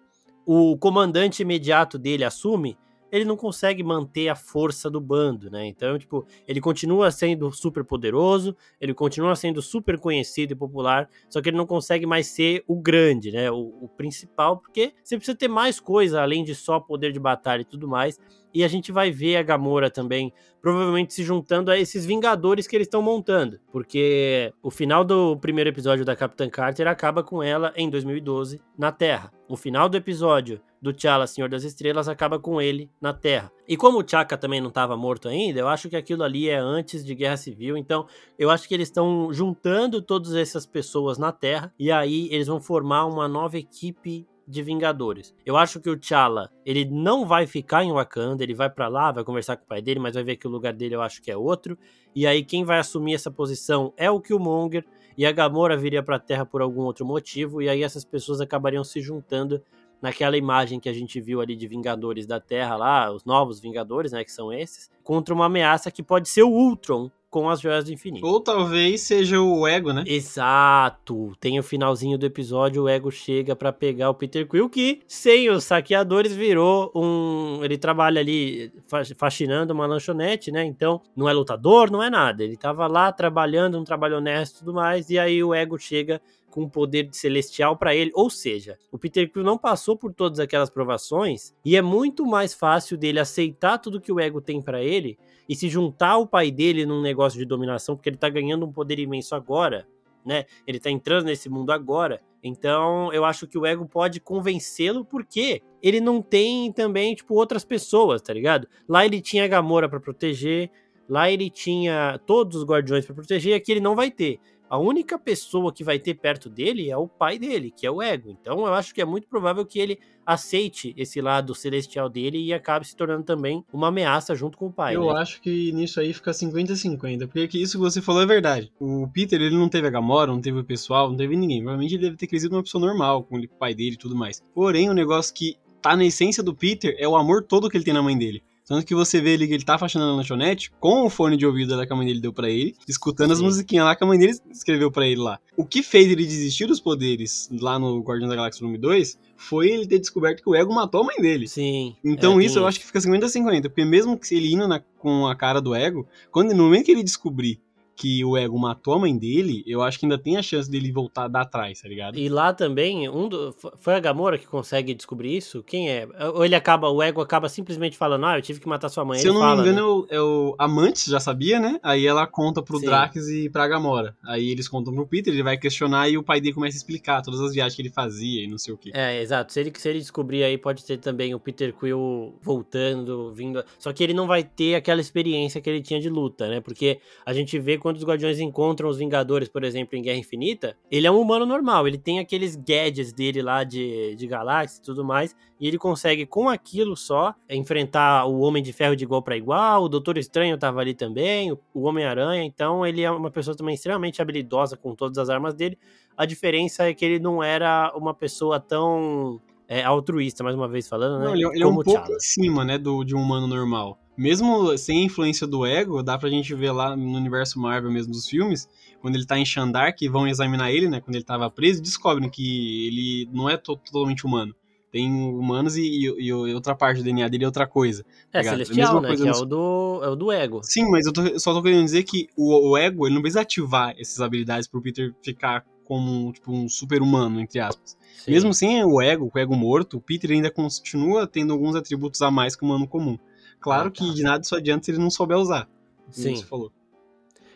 o 0.47 0.79
comandante 0.79 1.43
imediato 1.43 1.99
dele 1.99 2.25
assume, 2.25 2.79
ele 3.13 3.27
não 3.27 3.37
consegue 3.37 3.83
manter 3.83 4.29
a 4.29 4.35
força 4.35 4.89
do 4.89 4.99
bando, 5.01 5.51
né? 5.51 5.67
Então, 5.67 5.99
tipo, 5.99 6.27
ele 6.49 6.61
continua 6.61 7.11
sendo 7.11 7.53
super 7.53 7.85
poderoso, 7.85 8.57
ele 8.81 8.95
continua 8.95 9.37
sendo 9.37 9.61
super 9.61 9.99
conhecido 9.99 10.53
e 10.53 10.57
popular, 10.57 11.09
só 11.29 11.43
que 11.43 11.51
ele 11.51 11.59
não 11.59 11.67
consegue 11.67 12.07
mais 12.07 12.27
ser 12.29 12.65
o 12.67 12.75
grande, 12.75 13.31
né? 13.31 13.51
O, 13.51 13.75
o 13.83 13.89
principal, 13.89 14.57
porque 14.57 14.95
você 15.05 15.17
precisa 15.17 15.37
ter 15.37 15.49
mais 15.49 15.79
coisa 15.79 16.23
além 16.23 16.43
de 16.43 16.55
só 16.55 16.81
poder 16.81 17.13
de 17.13 17.21
batalha 17.21 17.61
e 17.61 17.67
tudo 17.67 17.87
mais. 17.87 18.19
E 18.55 18.65
a 18.65 18.69
gente 18.69 18.93
vai 18.93 19.11
ver 19.11 19.37
a 19.37 19.43
Gamora 19.43 19.91
também, 19.91 20.33
provavelmente 20.61 21.15
se 21.15 21.23
juntando 21.23 21.71
a 21.71 21.79
esses 21.79 22.05
Vingadores 22.05 22.67
que 22.67 22.77
eles 22.77 22.87
estão 22.87 23.03
montando. 23.03 23.59
Porque 23.71 24.53
o 24.63 24.71
final 24.71 25.05
do 25.05 25.37
primeiro 25.39 25.71
episódio 25.71 26.05
da 26.05 26.17
Capitã 26.17 26.49
Carter 26.49 26.87
acaba 26.87 27.23
com 27.23 27.43
ela 27.43 27.73
em 27.77 27.89
2012 27.89 28.61
na 28.77 28.93
Terra. 28.93 29.33
O 29.49 29.57
final 29.57 29.89
do 29.89 29.97
episódio 29.97 30.61
do 30.83 30.93
T'Challa, 30.93 31.29
Senhor 31.29 31.49
das 31.49 31.63
Estrelas, 31.63 32.09
acaba 32.09 32.41
com 32.41 32.61
ele 32.61 32.91
na 33.01 33.13
Terra. 33.13 33.53
E 33.69 33.77
como 33.77 33.99
o 33.99 34.03
T'Chaka 34.03 34.37
também 34.37 34.61
não 34.61 34.69
estava 34.69 34.97
morto 34.97 35.29
ainda, 35.29 35.61
eu 35.61 35.69
acho 35.69 35.89
que 35.89 35.97
aquilo 35.97 36.25
ali 36.25 36.49
é 36.49 36.59
antes 36.59 37.05
de 37.05 37.15
Guerra 37.15 37.37
Civil. 37.37 37.77
Então, 37.77 38.07
eu 38.37 38.51
acho 38.51 38.67
que 38.67 38.75
eles 38.75 38.89
estão 38.89 39.33
juntando 39.33 40.03
todas 40.03 40.35
essas 40.35 40.67
pessoas 40.67 41.19
na 41.19 41.31
Terra 41.31 41.73
e 41.79 41.93
aí 41.93 42.29
eles 42.33 42.49
vão 42.49 42.61
formar 42.61 43.07
uma 43.07 43.29
nova 43.29 43.57
equipe 43.57 44.27
de 44.47 44.63
Vingadores. 44.63 45.35
Eu 45.45 45.57
acho 45.57 45.81
que 45.81 45.89
o 45.89 45.97
T'Challa, 45.97 46.51
ele 46.65 46.85
não 46.85 47.27
vai 47.27 47.47
ficar 47.47 47.85
em 47.85 47.93
Wakanda, 47.93 48.43
ele 48.43 48.55
vai 48.55 48.69
para 48.69 48.89
lá, 48.89 49.13
vai 49.13 49.25
conversar 49.25 49.57
com 49.57 49.65
o 49.65 49.69
pai 49.69 49.81
dele, 49.81 50.01
mas 50.01 50.15
vai 50.15 50.25
ver 50.25 50.37
que 50.37 50.47
o 50.47 50.51
lugar 50.51 50.73
dele 50.73 50.95
eu 50.95 51.03
acho 51.03 51.23
que 51.23 51.31
é 51.31 51.37
outro. 51.37 51.79
E 52.15 52.27
aí 52.27 52.45
quem 52.45 52.65
vai 52.65 52.79
assumir 52.79 53.15
essa 53.15 53.31
posição 53.31 53.93
é 53.97 54.11
o 54.11 54.21
Killmonger 54.21 54.85
e 55.17 55.27
a 55.27 55.33
Gamora 55.33 55.77
viria 55.77 56.03
para 56.03 56.17
a 56.17 56.21
Terra 56.21 56.45
por 56.45 56.63
algum 56.63 56.83
outro 56.83 57.05
motivo 57.05 57.61
e 57.63 57.69
aí 57.69 57.83
essas 57.83 58.05
pessoas 58.05 58.41
acabariam 58.41 58.85
se 58.85 59.01
juntando 59.01 59.63
naquela 60.01 60.37
imagem 60.37 60.81
que 60.81 60.89
a 60.89 60.93
gente 60.93 61.21
viu 61.21 61.41
ali 61.41 61.55
de 61.55 61.69
Vingadores 61.69 62.27
da 62.27 62.41
Terra 62.41 62.77
lá, 62.77 63.13
os 63.13 63.25
novos 63.25 63.61
Vingadores, 63.61 64.11
né, 64.11 64.25
que 64.25 64.33
são 64.33 64.53
esses, 64.53 64.91
contra 65.05 65.33
uma 65.33 65.47
ameaça 65.47 65.93
que 65.93 66.03
pode 66.03 66.29
ser 66.29 66.43
o 66.43 66.51
Ultron, 66.51 67.09
com 67.33 67.49
as 67.49 67.63
joias 67.63 67.87
do 67.87 67.93
infinito. 67.95 68.27
Ou 68.27 68.39
talvez 68.39 69.01
seja 69.01 69.41
o 69.41 69.67
Ego, 69.67 69.91
né? 69.91 70.05
Exato. 70.07 71.33
Tem 71.41 71.59
o 71.59 71.63
finalzinho 71.63 72.19
do 72.19 72.27
episódio, 72.27 72.83
o 72.83 72.89
Ego 72.89 73.11
chega 73.11 73.57
para 73.57 73.73
pegar 73.73 74.11
o 74.11 74.15
Peter 74.15 74.47
Quill, 74.47 74.69
que 74.69 75.01
sem 75.09 75.49
os 75.49 75.65
saqueadores 75.65 76.35
virou 76.37 76.93
um. 76.95 77.65
Ele 77.65 77.79
trabalha 77.79 78.21
ali 78.21 78.71
faxinando 79.17 79.73
uma 79.73 79.87
lanchonete, 79.87 80.53
né? 80.53 80.63
Então 80.63 81.01
não 81.17 81.27
é 81.27 81.33
lutador, 81.33 81.91
não 81.91 82.03
é 82.03 82.11
nada. 82.11 82.45
Ele 82.45 82.55
tava 82.55 82.87
lá 82.87 83.11
trabalhando, 83.11 83.79
um 83.79 83.85
trabalho 83.85 84.19
honesto 84.19 84.57
e 84.57 84.59
tudo 84.59 84.75
mais, 84.75 85.09
e 85.09 85.19
aí 85.19 85.43
o 85.43 85.55
Ego 85.55 85.79
chega 85.79 86.21
com 86.53 86.65
o 86.65 86.71
poder 86.71 87.09
celestial 87.13 87.77
para 87.77 87.95
ele. 87.95 88.13
Ou 88.15 88.29
seja, 88.29 88.79
o 88.93 88.99
Peter 88.99 89.29
Quill 89.33 89.43
não 89.43 89.57
passou 89.57 89.97
por 89.97 90.13
todas 90.13 90.39
aquelas 90.39 90.69
provações 90.69 91.55
e 91.65 91.77
é 91.77 91.83
muito 91.83 92.27
mais 92.27 92.53
fácil 92.53 92.99
dele 92.99 93.19
aceitar 93.19 93.79
tudo 93.79 94.01
que 94.01 94.13
o 94.13 94.21
ego 94.21 94.41
tem 94.41 94.61
para 94.61 94.83
ele 94.83 95.19
e 95.49 95.57
se 95.57 95.69
juntar 95.69 96.11
ao 96.11 96.27
pai 96.27 96.51
dele 96.51 96.85
num 96.85 97.01
negócio 97.01 97.39
de 97.39 97.47
dominação, 97.47 97.97
porque 97.97 98.11
ele 98.11 98.19
tá 98.19 98.29
ganhando 98.29 98.67
um 98.67 98.73
poder 98.73 98.99
imenso 98.99 99.35
agora, 99.35 99.89
né? 100.25 100.45
Ele 100.67 100.79
tá 100.79 100.91
entrando 100.91 101.25
nesse 101.25 101.49
mundo 101.49 101.73
agora. 101.73 102.21
Então, 102.45 103.11
eu 103.13 103.25
acho 103.25 103.47
que 103.47 103.57
o 103.57 103.65
ego 103.65 103.87
pode 103.87 104.21
convencê-lo 104.21 105.05
porque 105.05 105.63
ele 105.83 106.01
não 106.01 106.21
tem 106.21 106.71
também, 106.71 107.15
tipo, 107.15 107.35
outras 107.35 107.65
pessoas, 107.65 108.21
tá 108.21 108.33
ligado? 108.33 108.69
Lá 108.87 109.07
ele 109.07 109.23
tinha 109.23 109.45
a 109.45 109.49
Gamora 109.49 109.89
para 109.89 110.01
proteger, 110.01 110.71
lá 111.09 111.31
ele 111.31 111.49
tinha 111.49 112.21
todos 112.27 112.59
os 112.59 112.65
guardiões 112.65 113.07
para 113.07 113.15
proteger, 113.15 113.57
aqui 113.57 113.73
ele 113.73 113.81
não 113.81 113.97
vai 113.97 114.11
ter 114.11 114.39
a 114.73 114.79
única 114.79 115.19
pessoa 115.19 115.71
que 115.71 115.85
vai 115.85 115.99
ter 115.99 116.15
perto 116.15 116.49
dele 116.49 116.89
é 116.89 116.97
o 116.97 117.07
pai 117.07 117.39
dele, 117.39 117.71
que 117.71 117.87
é 117.87 117.91
o 117.91 118.01
ego. 118.01 118.31
Então 118.31 118.61
eu 118.61 118.73
acho 118.73 118.95
que 118.95 119.03
é 119.03 119.05
muito 119.05 119.29
provável 119.29 119.67
que 119.67 119.79
ele 119.79 119.99
aceite 120.25 120.95
esse 120.97 121.21
lado 121.21 121.55
celestial 121.55 122.09
dele 122.09 122.43
e 122.43 122.55
acabe 122.55 122.87
se 122.87 122.97
tornando 122.97 123.23
também 123.23 123.63
uma 123.71 123.89
ameaça 123.89 124.35
junto 124.35 124.57
com 124.57 124.69
o 124.69 124.73
pai. 124.73 124.97
Eu 124.97 125.13
né? 125.13 125.21
acho 125.21 125.43
que 125.43 125.71
nisso 125.73 126.01
aí 126.01 126.15
fica 126.15 126.31
50-50, 126.31 127.29
porque 127.29 127.59
isso 127.59 127.77
que 127.77 127.85
você 127.85 128.01
falou 128.01 128.23
é 128.23 128.27
verdade. 128.27 128.73
O 128.81 129.07
Peter, 129.13 129.39
ele 129.39 129.59
não 129.59 129.69
teve 129.69 129.89
a 129.89 129.91
Gamora, 129.91 130.33
não 130.33 130.41
teve 130.41 130.61
o 130.61 130.65
pessoal, 130.65 131.11
não 131.11 131.19
teve 131.19 131.37
ninguém. 131.37 131.59
Provavelmente 131.59 131.97
ele 131.97 132.05
deve 132.05 132.17
ter 132.17 132.27
crescido 132.27 132.57
uma 132.57 132.63
pessoa 132.63 132.83
normal, 132.83 133.25
com 133.25 133.37
o 133.37 133.49
pai 133.49 133.75
dele 133.75 133.97
e 133.97 133.99
tudo 133.99 134.17
mais. 134.17 134.43
Porém, 134.55 134.89
o 134.89 134.95
negócio 134.95 135.35
que 135.35 135.59
tá 135.83 135.95
na 135.95 136.07
essência 136.07 136.43
do 136.43 136.55
Peter 136.55 136.97
é 136.99 137.07
o 137.07 137.15
amor 137.15 137.43
todo 137.43 137.69
que 137.69 137.77
ele 137.77 137.85
tem 137.85 137.93
na 137.93 138.03
mãe 138.03 138.17
dele. 138.17 138.43
Tanto 138.67 138.87
que 138.87 138.95
você 138.95 139.21
vê 139.21 139.35
ele 139.35 139.47
que 139.47 139.55
ele 139.55 139.65
tá 139.65 139.77
faxinando 139.77 140.11
na 140.11 140.17
lanchonete 140.17 140.71
com 140.79 141.05
o 141.05 141.11
fone 141.11 141.37
de 141.37 141.45
ouvido 141.45 141.77
lá 141.77 141.87
que 141.87 141.93
a 141.93 141.97
mãe 141.97 142.07
dele 142.07 142.21
deu 142.21 142.33
para 142.33 142.49
ele, 142.49 142.75
escutando 142.89 143.29
Sim. 143.29 143.35
as 143.35 143.41
musiquinhas 143.41 143.85
lá 143.85 143.97
que 143.97 144.05
a 144.05 144.07
mãe 144.07 144.19
dele 144.19 144.33
escreveu 144.51 144.91
para 144.91 145.07
ele 145.07 145.21
lá. 145.21 145.39
O 145.57 145.65
que 145.65 145.83
fez 145.83 146.11
ele 146.11 146.25
desistir 146.25 146.67
dos 146.67 146.81
poderes 146.81 147.49
lá 147.61 147.79
no 147.79 148.01
Guardiões 148.01 148.31
da 148.31 148.37
Galáxia 148.37 148.61
Volume 148.61 148.79
2 148.79 149.19
foi 149.37 149.71
ele 149.71 149.87
ter 149.87 149.99
descoberto 149.99 150.43
que 150.43 150.49
o 150.49 150.55
Ego 150.55 150.73
matou 150.73 151.03
a 151.03 151.05
mãe 151.05 151.17
dele. 151.17 151.49
Sim. 151.49 151.97
Então 152.05 152.41
é, 152.41 152.45
isso 152.45 152.59
eu 152.59 152.67
acho 152.67 152.79
que 152.79 152.87
fica 152.87 153.01
50-50, 153.01 153.63
porque 153.63 153.85
mesmo 153.85 154.17
que 154.17 154.35
ele 154.35 154.53
indo 154.53 154.69
na, 154.69 154.81
com 154.99 155.27
a 155.27 155.35
cara 155.35 155.61
do 155.61 155.75
Ego, 155.75 156.07
quando 156.31 156.55
no 156.55 156.65
momento 156.65 156.85
que 156.85 156.93
ele 156.93 157.03
descobrir 157.03 157.61
que 157.97 158.25
o 158.25 158.37
Ego 158.37 158.59
matou 158.59 158.95
a 158.95 158.99
mãe 158.99 159.17
dele, 159.17 159.63
eu 159.67 159.83
acho 159.83 159.99
que 159.99 160.07
ainda 160.07 160.19
tem 160.19 160.37
a 160.37 160.43
chance 160.43 160.71
dele 160.71 160.91
voltar 160.91 161.29
dar 161.29 161.43
atrás, 161.43 161.81
tá 161.81 161.89
ligado? 161.89 162.19
E 162.19 162.29
lá 162.29 162.53
também, 162.53 163.09
um 163.09 163.29
do, 163.29 163.55
foi 163.79 163.95
a 163.95 164.01
Gamora 164.01 164.39
que 164.39 164.47
consegue 164.47 164.95
descobrir 164.95 165.37
isso? 165.37 165.63
Quem 165.63 165.91
é? 165.91 166.09
Ou 166.35 166.45
ele 166.45 166.55
acaba, 166.55 166.89
o 166.89 167.03
Ego 167.03 167.21
acaba 167.21 167.49
simplesmente 167.49 167.97
falando, 167.97 168.27
ah, 168.27 168.39
eu 168.39 168.43
tive 168.43 168.61
que 168.61 168.69
matar 168.69 168.89
sua 168.89 169.05
mãe. 169.05 169.19
Se 169.19 169.27
eu 169.27 169.35
não 169.35 169.41
fala, 169.41 169.63
me 169.63 169.69
engano, 169.69 170.03
né? 170.03 170.07
é, 170.11 170.21
o, 170.21 170.57
o 170.59 170.93
já 171.07 171.21
sabia, 171.21 171.61
né? 171.61 171.79
Aí 171.83 172.07
ela 172.07 172.27
conta 172.27 172.63
pro 172.63 172.79
Sim. 172.79 172.87
Drax 172.87 173.29
e 173.29 173.51
pra 173.51 173.69
Gamora. 173.69 174.17
Aí 174.25 174.51
eles 174.51 174.69
contam 174.69 174.95
pro 174.95 175.07
Peter, 175.07 175.33
ele 175.33 175.43
vai 175.43 175.57
questionar 175.57 176.09
e 176.09 176.17
o 176.17 176.23
pai 176.23 176.41
dele 176.41 176.55
começa 176.55 176.77
a 176.77 176.79
explicar 176.79 177.23
todas 177.23 177.41
as 177.41 177.53
viagens 177.53 177.75
que 177.75 177.83
ele 177.83 177.91
fazia 177.91 178.45
e 178.45 178.49
não 178.49 178.59
sei 178.59 178.73
o 178.73 178.79
que. 178.79 178.91
É, 178.95 179.21
exato. 179.21 179.53
Se 179.53 179.61
ele, 179.61 179.73
se 179.77 179.89
ele 179.89 179.99
descobrir 179.99 180.45
aí, 180.45 180.57
pode 180.57 180.85
ter 180.85 180.99
também 180.99 181.35
o 181.35 181.41
Peter 181.41 181.73
Quill 181.75 182.39
voltando, 182.43 183.33
vindo. 183.35 183.65
Só 183.79 183.93
que 183.93 184.03
ele 184.03 184.15
não 184.15 184.27
vai 184.27 184.43
ter 184.43 184.75
aquela 184.75 185.01
experiência 185.01 185.61
que 185.61 185.69
ele 185.69 185.83
tinha 185.83 186.01
de 186.01 186.09
luta, 186.09 186.49
né? 186.49 186.61
Porque 186.61 187.01
a 187.25 187.33
gente 187.33 187.59
vê 187.59 187.79
quando 187.83 187.97
os 187.97 188.05
Guardiões 188.05 188.39
encontram 188.39 188.89
os 188.89 188.97
Vingadores, 188.97 189.49
por 189.49 189.65
exemplo, 189.65 189.99
em 189.99 190.03
Guerra 190.03 190.17
Infinita, 190.17 190.77
ele 190.89 191.05
é 191.05 191.11
um 191.11 191.21
humano 191.21 191.45
normal, 191.45 191.89
ele 191.89 191.99
tem 191.99 192.21
aqueles 192.21 192.55
gadgets 192.55 193.13
dele 193.13 193.43
lá 193.43 193.65
de, 193.65 194.15
de 194.15 194.25
galáxia 194.29 194.81
e 194.81 194.85
tudo 194.85 195.05
mais, 195.05 195.35
e 195.59 195.67
ele 195.67 195.77
consegue, 195.77 196.25
com 196.25 196.49
aquilo 196.49 196.97
só, 196.97 197.35
enfrentar 197.51 198.27
o 198.27 198.39
Homem 198.39 198.63
de 198.63 198.73
Ferro 198.73 198.95
de 198.95 199.03
igual 199.03 199.21
para 199.21 199.37
igual, 199.37 199.83
o 199.83 199.89
Doutor 199.89 200.17
Estranho 200.17 200.57
tava 200.57 200.81
ali 200.81 200.95
também, 200.95 201.51
o, 201.51 201.59
o 201.75 201.83
Homem-Aranha, 201.83 202.45
então 202.45 202.87
ele 202.87 203.03
é 203.03 203.11
uma 203.11 203.33
pessoa 203.33 203.57
também 203.57 203.75
extremamente 203.75 204.23
habilidosa 204.23 204.77
com 204.77 204.95
todas 204.95 205.19
as 205.19 205.29
armas 205.29 205.53
dele. 205.53 205.77
A 206.17 206.25
diferença 206.25 206.89
é 206.89 206.95
que 206.95 207.05
ele 207.05 207.19
não 207.19 207.43
era 207.43 207.93
uma 207.97 208.15
pessoa 208.15 208.61
tão 208.61 209.41
é, 209.67 209.83
altruísta, 209.83 210.45
mais 210.45 210.55
uma 210.55 210.69
vez 210.69 210.89
falando, 210.89 211.19
né? 211.19 211.25
Não, 211.25 211.35
ele, 211.35 211.45
é, 211.45 211.49
ele 211.49 211.65
é 211.65 211.67
um 211.67 211.75
pouco 211.75 212.13
acima, 212.13 212.65
né, 212.65 212.79
do, 212.79 213.03
de 213.03 213.17
um 213.17 213.21
humano 213.21 213.49
normal 213.49 213.99
mesmo 214.17 214.77
sem 214.77 215.03
a 215.03 215.05
influência 215.05 215.47
do 215.47 215.65
ego, 215.65 216.03
dá 216.03 216.19
pra 216.19 216.29
gente 216.29 216.55
ver 216.55 216.73
lá 216.73 216.97
no 216.97 217.17
universo 217.17 217.59
Marvel 217.59 217.91
mesmo 217.91 218.13
dos 218.13 218.27
filmes, 218.27 218.69
quando 219.01 219.17
ele 219.17 219.27
tá 219.27 219.39
em 219.39 219.45
Xandar, 219.45 219.95
que 219.95 220.09
vão 220.09 220.29
examinar 220.29 220.71
ele, 220.71 220.89
né, 220.89 221.01
quando 221.01 221.17
ele 221.17 221.25
tava 221.25 221.51
preso, 221.51 221.83
descobrem 221.83 222.29
que 222.29 222.87
ele 222.87 223.29
não 223.33 223.49
é 223.49 223.57
totalmente 223.57 224.27
humano. 224.27 224.55
Tem 224.93 225.11
humanos 225.11 225.75
e, 225.75 225.81
e, 225.81 226.27
e, 226.27 226.33
outra 226.33 226.75
parte 226.75 226.99
do 226.99 227.05
DNA 227.05 227.27
dele 227.27 227.45
é 227.45 227.47
outra 227.47 227.67
coisa. 227.67 228.05
É, 228.31 228.43
tá 228.43 228.51
celestial, 228.51 229.01
né, 229.01 229.17
que 229.17 229.27
é 229.27 229.33
o, 229.33 229.47
do, 229.47 230.01
é 230.05 230.09
o 230.09 230.15
do 230.15 230.31
ego. 230.31 230.61
Sim, 230.63 230.91
mas 230.91 231.07
eu 231.07 231.13
tô, 231.15 231.41
só 231.41 231.55
tô 231.55 231.63
querendo 231.63 231.83
dizer 231.83 232.03
que 232.03 232.29
o, 232.37 232.73
o 232.73 232.77
ego, 232.77 233.07
ele 233.07 233.15
não 233.15 233.23
precisa 233.23 233.41
ativar 233.41 233.95
essas 233.99 234.21
habilidades 234.21 234.69
pro 234.69 234.83
Peter 234.83 235.15
ficar 235.23 235.65
como 235.83 236.31
tipo, 236.33 236.53
um 236.53 236.69
super-humano, 236.69 237.41
entre 237.41 237.59
aspas. 237.59 237.97
Sim. 238.19 238.31
Mesmo 238.33 238.53
sem 238.53 238.85
o 238.85 239.01
ego, 239.01 239.31
com 239.31 239.39
o 239.39 239.41
ego 239.41 239.57
morto, 239.57 239.97
o 239.97 240.01
Peter 240.01 240.31
ainda 240.31 240.51
continua 240.51 241.27
tendo 241.27 241.55
alguns 241.55 241.75
atributos 241.75 242.21
a 242.21 242.31
mais 242.31 242.55
que 242.55 242.63
o 242.63 242.67
humano 242.67 242.87
comum. 242.87 243.19
Claro 243.63 243.89
ah, 243.89 243.91
tá. 243.91 244.05
que 244.05 244.13
de 244.13 244.23
nada 244.23 244.43
isso 244.43 244.55
adianta 244.55 244.85
se 244.85 244.91
ele 244.91 244.99
não 244.99 245.11
souber 245.11 245.39
usar. 245.39 245.69
Sim. 246.11 246.37
Você 246.37 246.45
falou. 246.45 246.73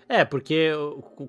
É, 0.09 0.25
porque 0.25 0.71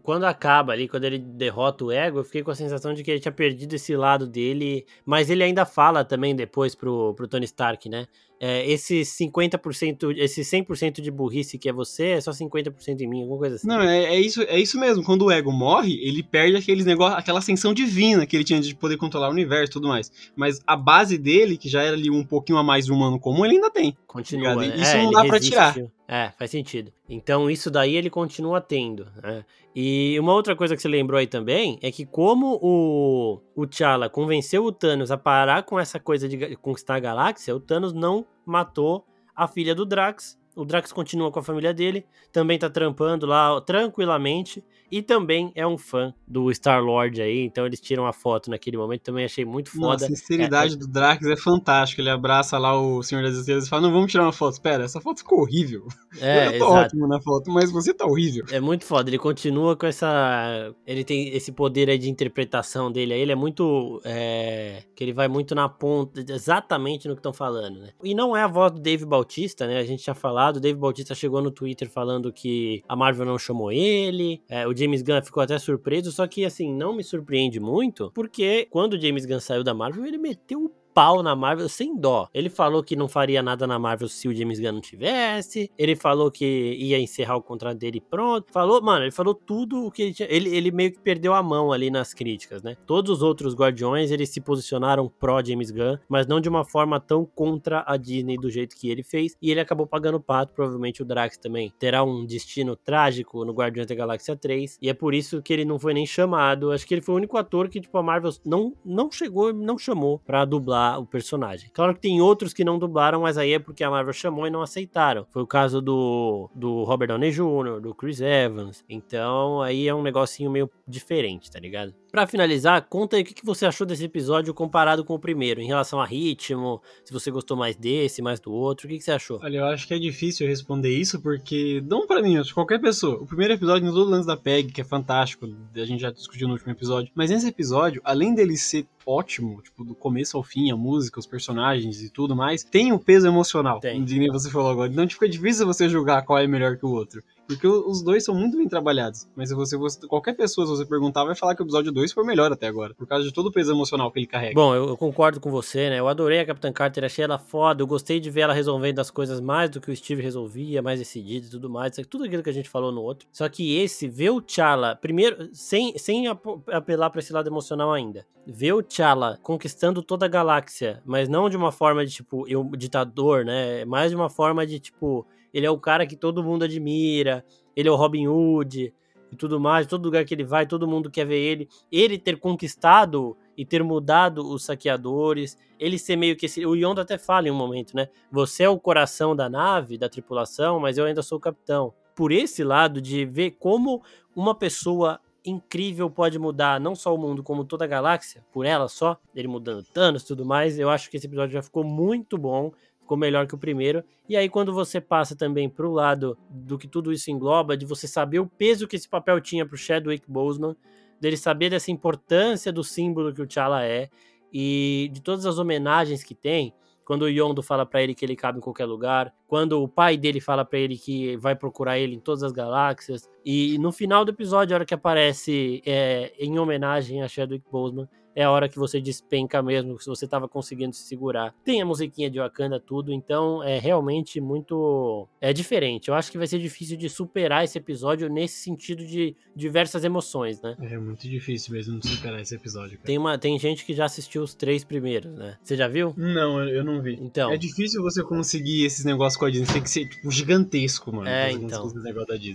quando 0.04 0.26
acaba 0.26 0.72
ali, 0.72 0.88
quando 0.88 1.06
ele 1.06 1.18
derrota 1.18 1.86
o 1.86 1.92
ego, 1.92 2.20
eu 2.20 2.24
fiquei 2.24 2.44
com 2.44 2.52
a 2.52 2.56
sensação 2.56 2.94
de 2.94 3.04
que 3.04 3.10
ele 3.10 3.20
tinha 3.20 3.32
perdido 3.32 3.74
esse 3.74 3.96
lado 3.96 4.28
dele. 4.28 4.86
Mas 5.04 5.32
ele 5.32 5.44
ainda 5.44 5.66
fala 5.66 6.06
também 6.06 6.36
depois 6.36 6.76
pro, 6.76 7.16
pro 7.16 7.28
Tony 7.28 7.46
Stark, 7.46 7.90
né? 7.90 8.08
é, 8.40 8.70
esse 8.70 9.02
50%, 9.02 10.16
esse 10.18 10.42
100% 10.42 11.02
de 11.02 11.10
burrice 11.10 11.58
que 11.58 11.68
é 11.68 11.74
você, 11.74 12.10
é 12.10 12.22
só 12.22 12.32
50% 12.32 13.02
em 13.02 13.08
mim, 13.08 13.22
alguma 13.22 13.40
coisa 13.40 13.56
assim. 13.56 13.68
Não, 13.68 13.82
é, 13.82 14.16
é, 14.16 14.20
isso, 14.20 14.42
é 14.44 14.60
isso 14.60 14.80
mesmo. 14.80 15.04
Quando 15.04 15.26
o 15.26 15.32
ego 15.32 15.52
morre, 15.52 16.00
ele 16.02 16.22
perde 16.22 16.56
aqueles 16.56 16.86
negócios, 16.86 17.18
aquela 17.18 17.40
ascensão 17.40 17.74
divina 17.74 18.26
que 18.26 18.36
ele 18.36 18.44
tinha 18.44 18.60
de 18.60 18.76
poder 18.76 18.98
controlar 18.98 19.30
o 19.30 19.32
universo 19.32 19.72
e 19.72 19.74
tudo 19.74 19.88
mais. 19.88 20.12
Mas 20.36 20.62
a 20.68 20.76
base 20.76 21.18
dele, 21.18 21.58
que 21.58 21.68
já 21.68 21.82
era 21.82 21.96
ali 21.96 22.10
um 22.10 22.24
pouquinho 22.24 22.60
a 22.60 22.63
mais 22.63 22.90
humano 22.90 23.20
comum, 23.20 23.44
ele 23.44 23.56
ainda 23.56 23.72
tem. 23.72 23.98
Continua. 24.18 24.56
Né? 24.56 24.76
Isso 24.76 24.98
é, 24.98 25.04
não 25.04 25.12
dá 25.12 25.26
pra 25.26 25.40
tirar. 25.40 25.76
É, 26.08 26.32
faz 26.38 26.50
sentido. 26.50 26.92
Então 27.08 27.50
isso 27.50 27.70
daí 27.70 27.96
ele 27.96 28.10
continua 28.10 28.60
tendo. 28.60 29.08
Né? 29.22 29.46
E 29.76 30.20
uma 30.20 30.34
outra 30.34 30.56
coisa 30.56 30.76
que 30.76 30.82
você 30.82 30.88
lembrou 30.88 31.20
aí 31.20 31.28
também 31.28 31.78
é 31.84 31.92
que 31.92 32.04
como 32.04 32.58
o, 32.62 33.40
o 33.56 33.68
T'Challa 33.68 34.10
convenceu 34.10 34.66
o 34.66 34.72
Thanos 34.72 35.12
a 35.12 35.18
parar 35.18 35.64
com 35.64 35.80
essa 35.80 36.00
coisa 36.00 36.28
de 36.28 36.56
conquistar 36.56 36.96
a 36.96 37.00
galáxia, 37.00 37.56
o 37.56 37.60
Thanos 37.60 37.94
não 37.94 38.26
matou 38.44 39.06
a 39.36 39.48
filha 39.48 39.76
do 39.76 39.86
Drax. 39.86 40.36
O 40.56 40.66
Drax 40.66 40.92
continua 40.92 41.32
com 41.32 41.38
a 41.38 41.44
família 41.44 41.72
dele, 41.72 42.04
também 42.32 42.58
tá 42.58 42.68
trampando 42.68 43.28
lá 43.28 43.62
tranquilamente 43.62 44.64
e 44.91 45.02
também 45.02 45.52
é 45.56 45.65
um 45.65 45.78
fã 45.78 46.13
do 46.28 46.52
Star-Lord 46.52 47.21
aí, 47.21 47.41
então 47.41 47.65
eles 47.65 47.80
tiram 47.80 48.06
a 48.06 48.13
foto 48.13 48.50
naquele 48.50 48.78
momento, 48.78 49.02
também 49.02 49.26
achei 49.26 49.45
muito 49.45 49.69
foda. 49.71 50.06
A 50.06 50.08
sinceridade 50.08 50.76
é, 50.76 50.78
do 50.78 50.88
Drax 50.88 51.26
é 51.26 51.36
fantástica, 51.36 52.02
ele 52.02 52.10
abraça 52.10 52.58
lá 52.58 52.80
o 52.80 53.04
Senhor 53.04 53.21
das 53.23 53.36
Estrelas 53.36 53.65
e 53.65 53.69
fala, 53.69 53.84
não, 53.84 53.91
vamos 53.91 54.12
tirar 54.12 54.23
uma 54.23 54.32
foto, 54.32 54.54
espera, 54.54 54.84
essa 54.84 55.02
foto 55.02 55.19
ficou 55.19 55.41
horrível. 55.41 55.88
É, 56.19 56.47
Eu 56.47 56.52
tô 56.52 56.56
exato. 56.56 56.73
ótimo 56.73 57.08
na 57.08 57.21
foto, 57.21 57.52
mas 57.52 57.71
você 57.71 57.93
tá 57.93 58.06
horrível. 58.06 58.45
É 58.52 58.60
muito 58.60 58.86
foda, 58.86 59.10
ele 59.10 59.17
continua 59.17 59.76
com 59.76 59.86
essa... 59.86 60.73
ele 60.86 61.04
tem 61.04 61.30
esse 61.36 61.52
poder 61.52 61.89
aí 61.89 61.97
de 61.97 62.10
interpretação 62.10 62.91
dele 62.91 63.13
aí, 63.13 63.21
ele 63.21 63.32
é 63.32 63.36
muito... 63.36 64.02
É... 64.06 64.84
que 64.95 65.04
ele 65.04 65.13
vai 65.13 65.28
muito 65.28 65.54
na 65.54 65.67
ponta, 65.67 66.23
exatamente 66.30 67.08
no 67.08 67.15
que 67.15 67.19
estão 67.19 67.34
falando, 67.34 67.80
né? 67.80 67.89
E 68.04 68.15
não 68.15 68.36
é 68.36 68.43
a 68.43 68.47
voz 68.47 68.71
do 68.71 68.80
Dave 68.80 69.06
Bautista, 69.06 69.67
né, 69.67 69.80
a 69.80 69.84
gente 69.84 70.04
tinha 70.04 70.13
falado, 70.13 70.58
o 70.58 70.60
Dave 70.60 70.80
Bautista 70.80 71.13
chegou 71.13 71.41
no 71.41 71.52
Twitter 71.52 71.89
falando 71.89 72.32
que 72.32 72.84
a 72.88 72.95
Marvel 72.95 73.26
não 73.26 73.38
chamou 73.38 73.71
ele, 73.71 74.41
é, 74.47 74.67
o 74.67 74.73
James 74.78 75.02
Gunn 75.02 75.22
ficou 75.24 75.42
até 75.42 75.58
surpreso, 75.58 76.12
só 76.12 76.28
que 76.28 76.46
assim, 76.46 76.74
não 76.74 76.96
me 76.96 77.04
surpreende 77.04 77.60
muito, 77.60 78.12
porque 78.13 78.68
quando 78.70 78.94
o 78.94 79.02
James 79.02 79.26
Gunn 79.26 79.40
saiu 79.40 79.63
da 79.63 79.74
Marvel, 79.74 80.06
ele 80.06 80.18
meteu 80.18 80.66
o 80.66 80.70
pau 80.98 81.22
na 81.22 81.36
Marvel 81.36 81.70
sem 81.70 81.96
dó. 81.96 82.28
Ele 82.34 82.50
falou 82.50 82.84
que 82.84 82.96
não 82.96 83.08
faria 83.08 83.44
nada 83.44 83.68
na 83.68 83.78
Marvel 83.78 84.08
se 84.08 84.28
o 84.28 84.34
James 84.34 84.60
Gunn 84.60 84.72
não 84.72 84.82
tivesse. 84.82 85.70
Ele 85.78 85.96
falou 85.96 86.32
que 86.32 86.74
ia 86.74 86.98
encerrar 86.98 87.36
o 87.36 87.42
contrato 87.44 87.78
dele 87.78 88.02
pronto. 88.02 88.52
Falou, 88.52 88.82
mano, 88.82 89.04
ele 89.04 89.12
falou 89.12 89.36
tudo 89.36 89.86
o 89.86 89.92
que 89.92 90.02
ele 90.02 90.14
tinha. 90.16 90.28
Ele, 90.28 90.50
ele 90.50 90.72
meio 90.72 90.92
que 90.92 90.98
perdeu 90.98 91.36
a 91.36 91.44
mão 91.44 91.72
ali 91.72 91.92
nas 91.92 92.16
críticas, 92.16 92.64
né? 92.64 92.76
Todos 92.88 93.18
os 93.18 93.22
outros 93.22 93.54
Guardiões, 93.54 94.10
eles 94.10 94.30
se 94.30 94.42
posicionaram 94.42 95.08
pró 95.08 95.40
James 95.44 95.70
Gunn, 95.70 96.00
mas 96.10 96.26
não 96.26 96.42
de 96.42 96.50
uma 96.50 96.66
forma 96.66 97.00
tão 97.00 97.24
contra 97.24 97.84
a 97.86 97.96
Disney 97.96 98.36
do 98.36 98.50
jeito 98.50 98.76
que 98.76 98.90
ele 98.90 99.04
fez. 99.04 99.38
E 99.40 99.52
ele 99.52 99.60
acabou 99.60 99.86
pagando 99.86 100.20
pato. 100.20 100.52
Provavelmente 100.56 101.04
o 101.04 101.06
Drax 101.06 101.38
também 101.38 101.72
terá 101.78 102.04
um 102.04 102.26
destino 102.26 102.76
trágico 102.76 103.46
no 103.46 103.54
Guardiões 103.54 103.86
da 103.86 103.94
Galáxia 103.94 104.36
3. 104.36 104.80
E 104.82 104.90
é 104.90 104.96
por 104.96 105.14
isso 105.14 105.44
que 105.44 105.54
ele 105.54 105.64
não 105.64 105.78
foi 105.78 105.94
nem 105.94 106.08
chamado. 106.08 106.72
Acho 106.72 106.88
que 106.88 106.96
ele 106.96 107.02
foi 107.02 107.14
o 107.14 107.18
único 107.18 107.38
ator 107.38 107.70
que, 107.70 107.80
tipo, 107.80 107.96
a 108.00 108.02
Marvel 108.02 108.32
não, 108.44 108.74
não 108.84 109.12
chegou, 109.12 109.54
não 109.54 109.78
chamou 109.78 110.18
pra 110.26 110.44
dublar 110.44 110.87
dublar 110.88 111.00
o 111.00 111.06
personagem. 111.06 111.69
Claro 111.73 111.93
que 111.93 112.02
tem 112.02 112.21
outros 112.21 112.54
que 112.54 112.63
não 112.63 112.80
dublaram, 112.80 113.21
mas 113.21 113.38
aí 113.38 113.54
é 113.54 113.60
porque 113.60 113.84
a 113.84 113.89
Marvel 113.89 114.13
chamou 114.13 114.47
e 114.47 114.50
não 114.50 114.62
aceitaram. 114.62 115.26
Foi 115.30 115.41
o 115.41 115.47
caso 115.47 115.82
do, 115.82 116.50
do 116.56 116.84
Robert 116.84 117.10
Downey 117.10 117.32
Jr., 117.32 117.82
do 117.82 117.93
Chris 117.93 118.21
Evans. 118.21 118.84
Então 118.89 119.62
aí 119.62 119.88
é 119.88 119.93
um 119.93 120.02
negocinho 120.02 120.50
meio 120.50 120.69
diferente, 120.88 121.52
tá 121.52 121.60
ligado? 121.60 121.93
Para 122.12 122.26
finalizar, 122.26 122.82
conta 122.89 123.17
aí 123.17 123.21
o 123.21 123.26
que 123.26 123.45
você 123.45 123.65
achou 123.65 123.86
desse 123.86 124.06
episódio 124.06 124.54
comparado 124.54 125.04
com 125.04 125.13
o 125.13 125.19
primeiro, 125.19 125.60
em 125.60 125.67
relação 125.67 126.00
a 126.00 126.06
ritmo, 126.06 126.82
se 127.04 127.12
você 127.12 127.30
gostou 127.30 127.58
mais 127.58 127.76
desse, 127.76 128.21
mais 128.21 128.39
do 128.39 128.52
outro, 128.52 128.88
o 128.88 128.89
que 128.89 129.02
você 129.02 129.12
achou? 129.12 129.39
Olha, 129.43 129.58
eu 129.58 129.65
acho 129.65 129.86
que 129.86 129.93
é 129.93 130.00
difícil 130.00 130.47
responder 130.47 130.89
isso, 130.89 131.21
porque, 131.21 131.84
não 131.86 132.08
para 132.08 132.21
mim, 132.21 132.38
acho 132.38 132.54
qualquer 132.54 132.80
pessoa. 132.80 133.21
O 133.21 133.28
primeiro 133.28 133.54
episódio 133.54 133.86
no 133.86 133.93
todo 133.93 134.10
lance 134.10 134.26
da 134.26 134.38
PEG, 134.38 134.71
que 134.71 134.82
é 134.82 134.86
fantástico, 134.86 135.47
a 135.76 135.86
gente 135.86 136.00
já 136.00 136.10
discutiu 136.10 136.47
no 136.47 136.54
último 136.54 136.71
episódio, 136.71 137.12
mas 137.13 137.30
nesse 137.30 137.47
episódio, 137.47 138.02
além 138.04 138.34
dele 138.34 138.56
ser 138.56 138.88
ótimo, 139.08 139.62
tipo, 139.62 139.86
do 139.86 139.96
começo 139.96 140.36
ao 140.36 140.43
fim, 140.43 140.70
a 140.70 140.76
música, 140.76 141.20
os 141.20 141.26
personagens 141.26 142.04
e 142.04 142.10
tudo 142.10 142.36
mais, 142.36 142.63
tem 142.63 142.91
um 142.91 142.98
peso 142.98 143.26
emocional, 143.26 143.80
tem. 143.80 144.04
de 144.04 144.20
nem 144.20 144.30
você 144.30 144.52
falou 144.52 144.70
agora. 144.70 144.91
Então, 144.91 145.08
tipo, 145.08 145.24
é 145.24 145.28
difícil 145.30 145.65
você 145.65 145.88
julgar 145.88 146.24
qual 146.24 146.38
é 146.38 146.46
melhor 146.46 146.76
que 146.78 146.86
o 146.86 146.89
outro. 146.89 147.24
Porque 147.48 147.66
os 147.66 148.04
dois 148.04 148.26
são 148.26 148.36
muito 148.36 148.58
bem 148.58 148.68
trabalhados. 148.68 149.28
Mas 149.36 149.50
se 149.50 149.56
você, 149.56 149.78
você 149.78 150.06
qualquer 150.06 150.34
pessoa, 150.34 150.68
se 150.68 150.74
você 150.76 150.86
perguntar, 150.86 151.24
vai 151.24 151.36
falar 151.36 151.56
que 151.56 151.62
o 151.62 151.66
episódio 151.66 151.92
2 151.92 152.12
foi 152.12 152.26
melhor 152.26 152.52
até 152.52 152.68
agora. 152.68 152.94
Por 152.94 153.08
causa 153.08 153.24
de 153.24 153.34
todo 153.34 153.48
o 153.48 153.52
peso 153.52 153.72
emocional 153.72 154.12
que 154.12 154.20
ele 154.20 154.28
carrega. 154.28 154.54
Bom, 154.54 154.76
eu, 154.76 154.90
eu, 154.90 154.98
concordo 154.98 155.40
com 155.40 155.50
você, 155.50 155.90
né? 155.90 156.00
Eu 156.00 156.08
adorei 156.08 156.40
a 156.40 156.46
Capitã 156.46 156.72
Carter, 156.72 157.06
achei 157.06 157.24
ela 157.24 157.38
foda. 157.38 157.82
Eu 157.82 157.88
gostei 157.88 158.20
de 158.20 158.30
ver 158.30 158.42
ela 158.42 158.54
resolvendo 158.54 159.00
as 159.00 159.10
coisas 159.10 159.40
mais 159.40 159.70
do 159.70 159.80
que 159.80 159.90
o 159.90 159.96
Steve 159.96 160.22
resolvia, 160.22 160.82
mais 160.82 161.00
decidido 161.00 161.48
e 161.48 161.50
tudo 161.50 161.70
mais. 161.70 161.96
Tudo 162.10 162.26
aquilo 162.26 162.44
que 162.44 162.50
a 162.50 162.54
gente 162.54 162.70
falou 162.70 162.92
no 162.92 163.02
outro. 163.02 163.28
Só 163.32 163.48
que 163.48 163.78
esse, 163.78 164.08
ver 164.08 164.32
o 164.32 164.42
T'Challa, 164.42 164.96
primeiro, 164.96 165.50
sem, 165.54 165.98
sem 165.98 166.28
apelar 166.28 167.10
pra 167.10 167.20
esse 167.20 167.32
lado 167.32 167.48
emocional 167.48 167.94
ainda. 167.94 168.26
Ver 168.46 168.74
o 168.74 168.84
T'Challa 168.84 169.40
conquistando 169.42 170.04
toda 170.04 170.26
a 170.26 170.30
galáxia, 170.30 171.02
mas 171.06 171.30
não 171.30 171.50
de 171.50 171.56
uma 171.56 171.72
forma 171.72 172.06
de, 172.06 172.12
tipo, 172.12 172.48
eu, 172.48 172.64
ditador, 172.76 173.46
né? 173.46 173.86
Mais 173.86 174.12
de 174.12 174.16
uma 174.16 174.30
forma 174.30 174.66
de, 174.66 174.80
tipo, 174.80 175.26
ele 175.54 175.66
é 175.66 175.72
o 175.72 175.80
cara 175.80 176.06
que 176.06 176.16
todo 176.16 176.44
mundo 176.44 176.64
admira, 176.64 177.46
ele 177.76 177.90
é 177.90 177.92
o 177.92 177.96
Robin 177.96 178.28
Hood 178.28 178.94
e 179.32 179.36
tudo 179.36 179.60
mais, 179.60 179.86
todo 179.88 180.06
lugar 180.06 180.24
que 180.26 180.34
ele 180.34 180.44
vai, 180.44 180.66
todo 180.66 180.88
mundo 180.88 181.12
quer 181.12 181.26
ver 181.26 181.40
ele. 181.40 181.68
Ele 181.92 182.18
ter 182.18 182.40
conquistado 182.40 183.36
e 183.58 183.66
ter 183.66 183.84
mudado 183.84 184.48
os 184.48 184.64
saqueadores, 184.64 185.58
ele 185.80 185.98
ser 185.98 186.16
meio 186.16 186.36
que 186.36 186.46
esse. 186.46 186.66
O 186.66 186.76
Yondo 186.76 187.02
até 187.02 187.18
fala 187.18 187.48
em 187.48 187.52
um 187.52 187.56
momento, 187.56 187.96
né? 187.96 188.08
Você 188.32 188.64
é 188.64 188.70
o 188.70 188.80
coração 188.80 189.36
da 189.36 189.50
nave, 189.50 189.98
da 189.98 190.10
tripulação, 190.10 190.80
mas 190.80 190.98
eu 190.98 191.06
ainda 191.06 191.22
sou 191.22 191.38
o 191.38 191.42
capitão. 191.42 191.94
Por 192.16 192.32
esse 192.32 192.64
lado 192.64 193.02
de 193.02 193.26
ver 193.26 193.52
como 193.60 194.02
uma 194.36 194.56
pessoa 194.56 195.20
incrível 195.46 196.10
pode 196.10 196.38
mudar 196.38 196.80
não 196.80 196.94
só 196.96 197.14
o 197.14 197.18
mundo, 197.18 197.42
como 197.42 197.64
toda 197.64 197.86
a 197.86 197.88
galáxia, 197.88 198.44
por 198.52 198.66
ela 198.66 198.88
só, 198.88 199.18
ele 199.34 199.48
mudando 199.48 199.84
Thanos 199.94 200.24
e 200.24 200.28
tudo 200.28 200.46
mais, 200.46 200.78
eu 200.78 200.90
acho 200.90 201.10
que 201.10 201.18
esse 201.18 201.26
episódio 201.26 201.54
já 201.54 201.62
ficou 201.62 201.84
muito 201.84 202.38
bom 202.38 202.72
ficou 203.08 203.17
melhor 203.17 203.48
que 203.48 203.56
o 203.56 203.58
primeiro. 203.58 204.04
E 204.28 204.36
aí, 204.36 204.50
quando 204.50 204.74
você 204.74 205.00
passa 205.00 205.34
também 205.34 205.70
pro 205.70 205.89
lado 205.89 206.38
do 206.50 206.78
que 206.78 206.89
tudo 206.89 207.13
isso 207.13 207.32
engloba, 207.32 207.78
de 207.78 207.86
você 207.86 208.06
saber 208.06 208.39
o 208.39 208.46
peso 208.46 208.86
que 208.86 208.98
esse 208.98 209.08
papel 209.08 209.39
tinha 209.39 209.65
pro 209.65 209.78
Chadwick 209.78 210.30
Boseman, 210.30 210.76
dele 211.20 211.38
saber 211.38 211.70
dessa 211.70 211.89
importância 211.89 212.72
do 212.72 212.84
símbolo 212.84 213.34
que 213.34 213.41
o 213.41 213.48
T'Challa 213.48 213.86
é, 213.86 214.10
e 214.52 215.10
de 215.13 215.22
todas 215.22 215.46
as 215.46 215.58
homenagens 215.58 216.22
que 216.22 216.36
tem, 216.36 216.74
quando 217.06 217.22
o 217.22 217.30
Yondo 217.30 217.63
fala 217.63 217.86
para 217.86 218.04
ele 218.04 218.13
que 218.13 218.26
ele 218.26 218.36
cabe 218.36 218.58
em 218.58 218.62
qualquer 218.62 218.86
lugar, 218.86 219.34
quando 219.48 219.82
o 219.82 219.88
pai 219.88 220.17
dele 220.17 220.41
fala 220.41 220.65
para 220.65 220.78
ele 220.78 220.98
que 220.98 221.38
vai 221.38 221.56
procurar 221.56 221.98
ele 221.98 222.15
em 222.15 222.20
todas 222.20 222.43
as 222.43 222.52
galáxias, 222.52 223.30
e 223.46 223.78
no 223.78 223.93
final 223.93 224.26
do 224.26 224.32
episódio, 224.32 224.76
a 224.76 224.78
hora 224.78 224.86
que 224.86 224.93
aparece 224.93 225.82
é, 225.86 226.34
em 226.38 226.60
homenagem 226.60 227.24
a 227.24 227.28
Chadwick 227.30 227.65
Boseman, 227.72 228.10
é 228.38 228.43
a 228.43 228.52
hora 228.52 228.69
que 228.69 228.78
você 228.78 229.02
despenca 229.02 229.63
mesmo, 229.63 230.00
se 230.00 230.06
você 230.06 230.26
estava 230.26 230.47
conseguindo 230.47 230.95
se 230.95 231.02
segurar. 231.02 231.56
Tem 231.65 231.82
a 231.82 231.86
musiquinha 231.86 232.30
de 232.30 232.38
Wakanda, 232.38 232.80
tudo, 232.80 233.12
então 233.12 233.63
é 233.63 233.80
realmente 233.80 234.39
muito. 234.39 235.28
É 235.41 235.52
diferente. 235.52 236.10
Eu 236.10 236.13
acho 236.13 236.32
que 236.32 236.38
vai 236.38 236.45
ser 236.45 236.60
difícil 236.60 236.95
de 236.97 237.10
superar 237.10 237.63
esse 237.63 237.80
episódio 237.80 238.30
nesse 238.30 238.58
sentido 238.58 239.04
de 239.04 239.36
diversas 239.56 240.04
emoções, 240.04 240.62
né? 240.62 240.78
É 240.80 241.00
muito 241.00 241.28
difícil 241.28 241.73
mesmo 241.73 242.00
de 242.00 242.10
superar 242.10 242.39
esse 242.39 242.54
episódio. 242.54 243.00
Tem, 243.04 243.17
uma, 243.17 243.39
tem 243.39 243.58
gente 243.58 243.84
que 243.84 243.95
já 243.95 244.06
assistiu 244.06 244.43
os 244.43 244.54
três 244.54 244.84
primeiros, 244.84 245.34
né? 245.34 245.58
Você 245.63 245.76
já 245.76 245.88
viu? 245.88 246.13
Não, 246.15 246.62
eu 246.63 246.84
não 246.84 247.02
vi. 247.02 247.17
Então. 247.19 247.52
É 247.52 247.58
difícil 247.58 248.04
você 248.04 248.21
conseguir 248.21 248.86
esses 248.86 249.04
negócios 249.04 249.36
com 249.36 249.45
a 249.45 249.50
Disney. 249.50 249.73
Tem 249.73 249.82
que 249.82 249.89
ser, 249.89 250.08
tipo, 250.08 250.30
gigantesco, 250.30 251.12
mano. 251.12 251.28
É, 251.28 251.52
então. 251.52 251.89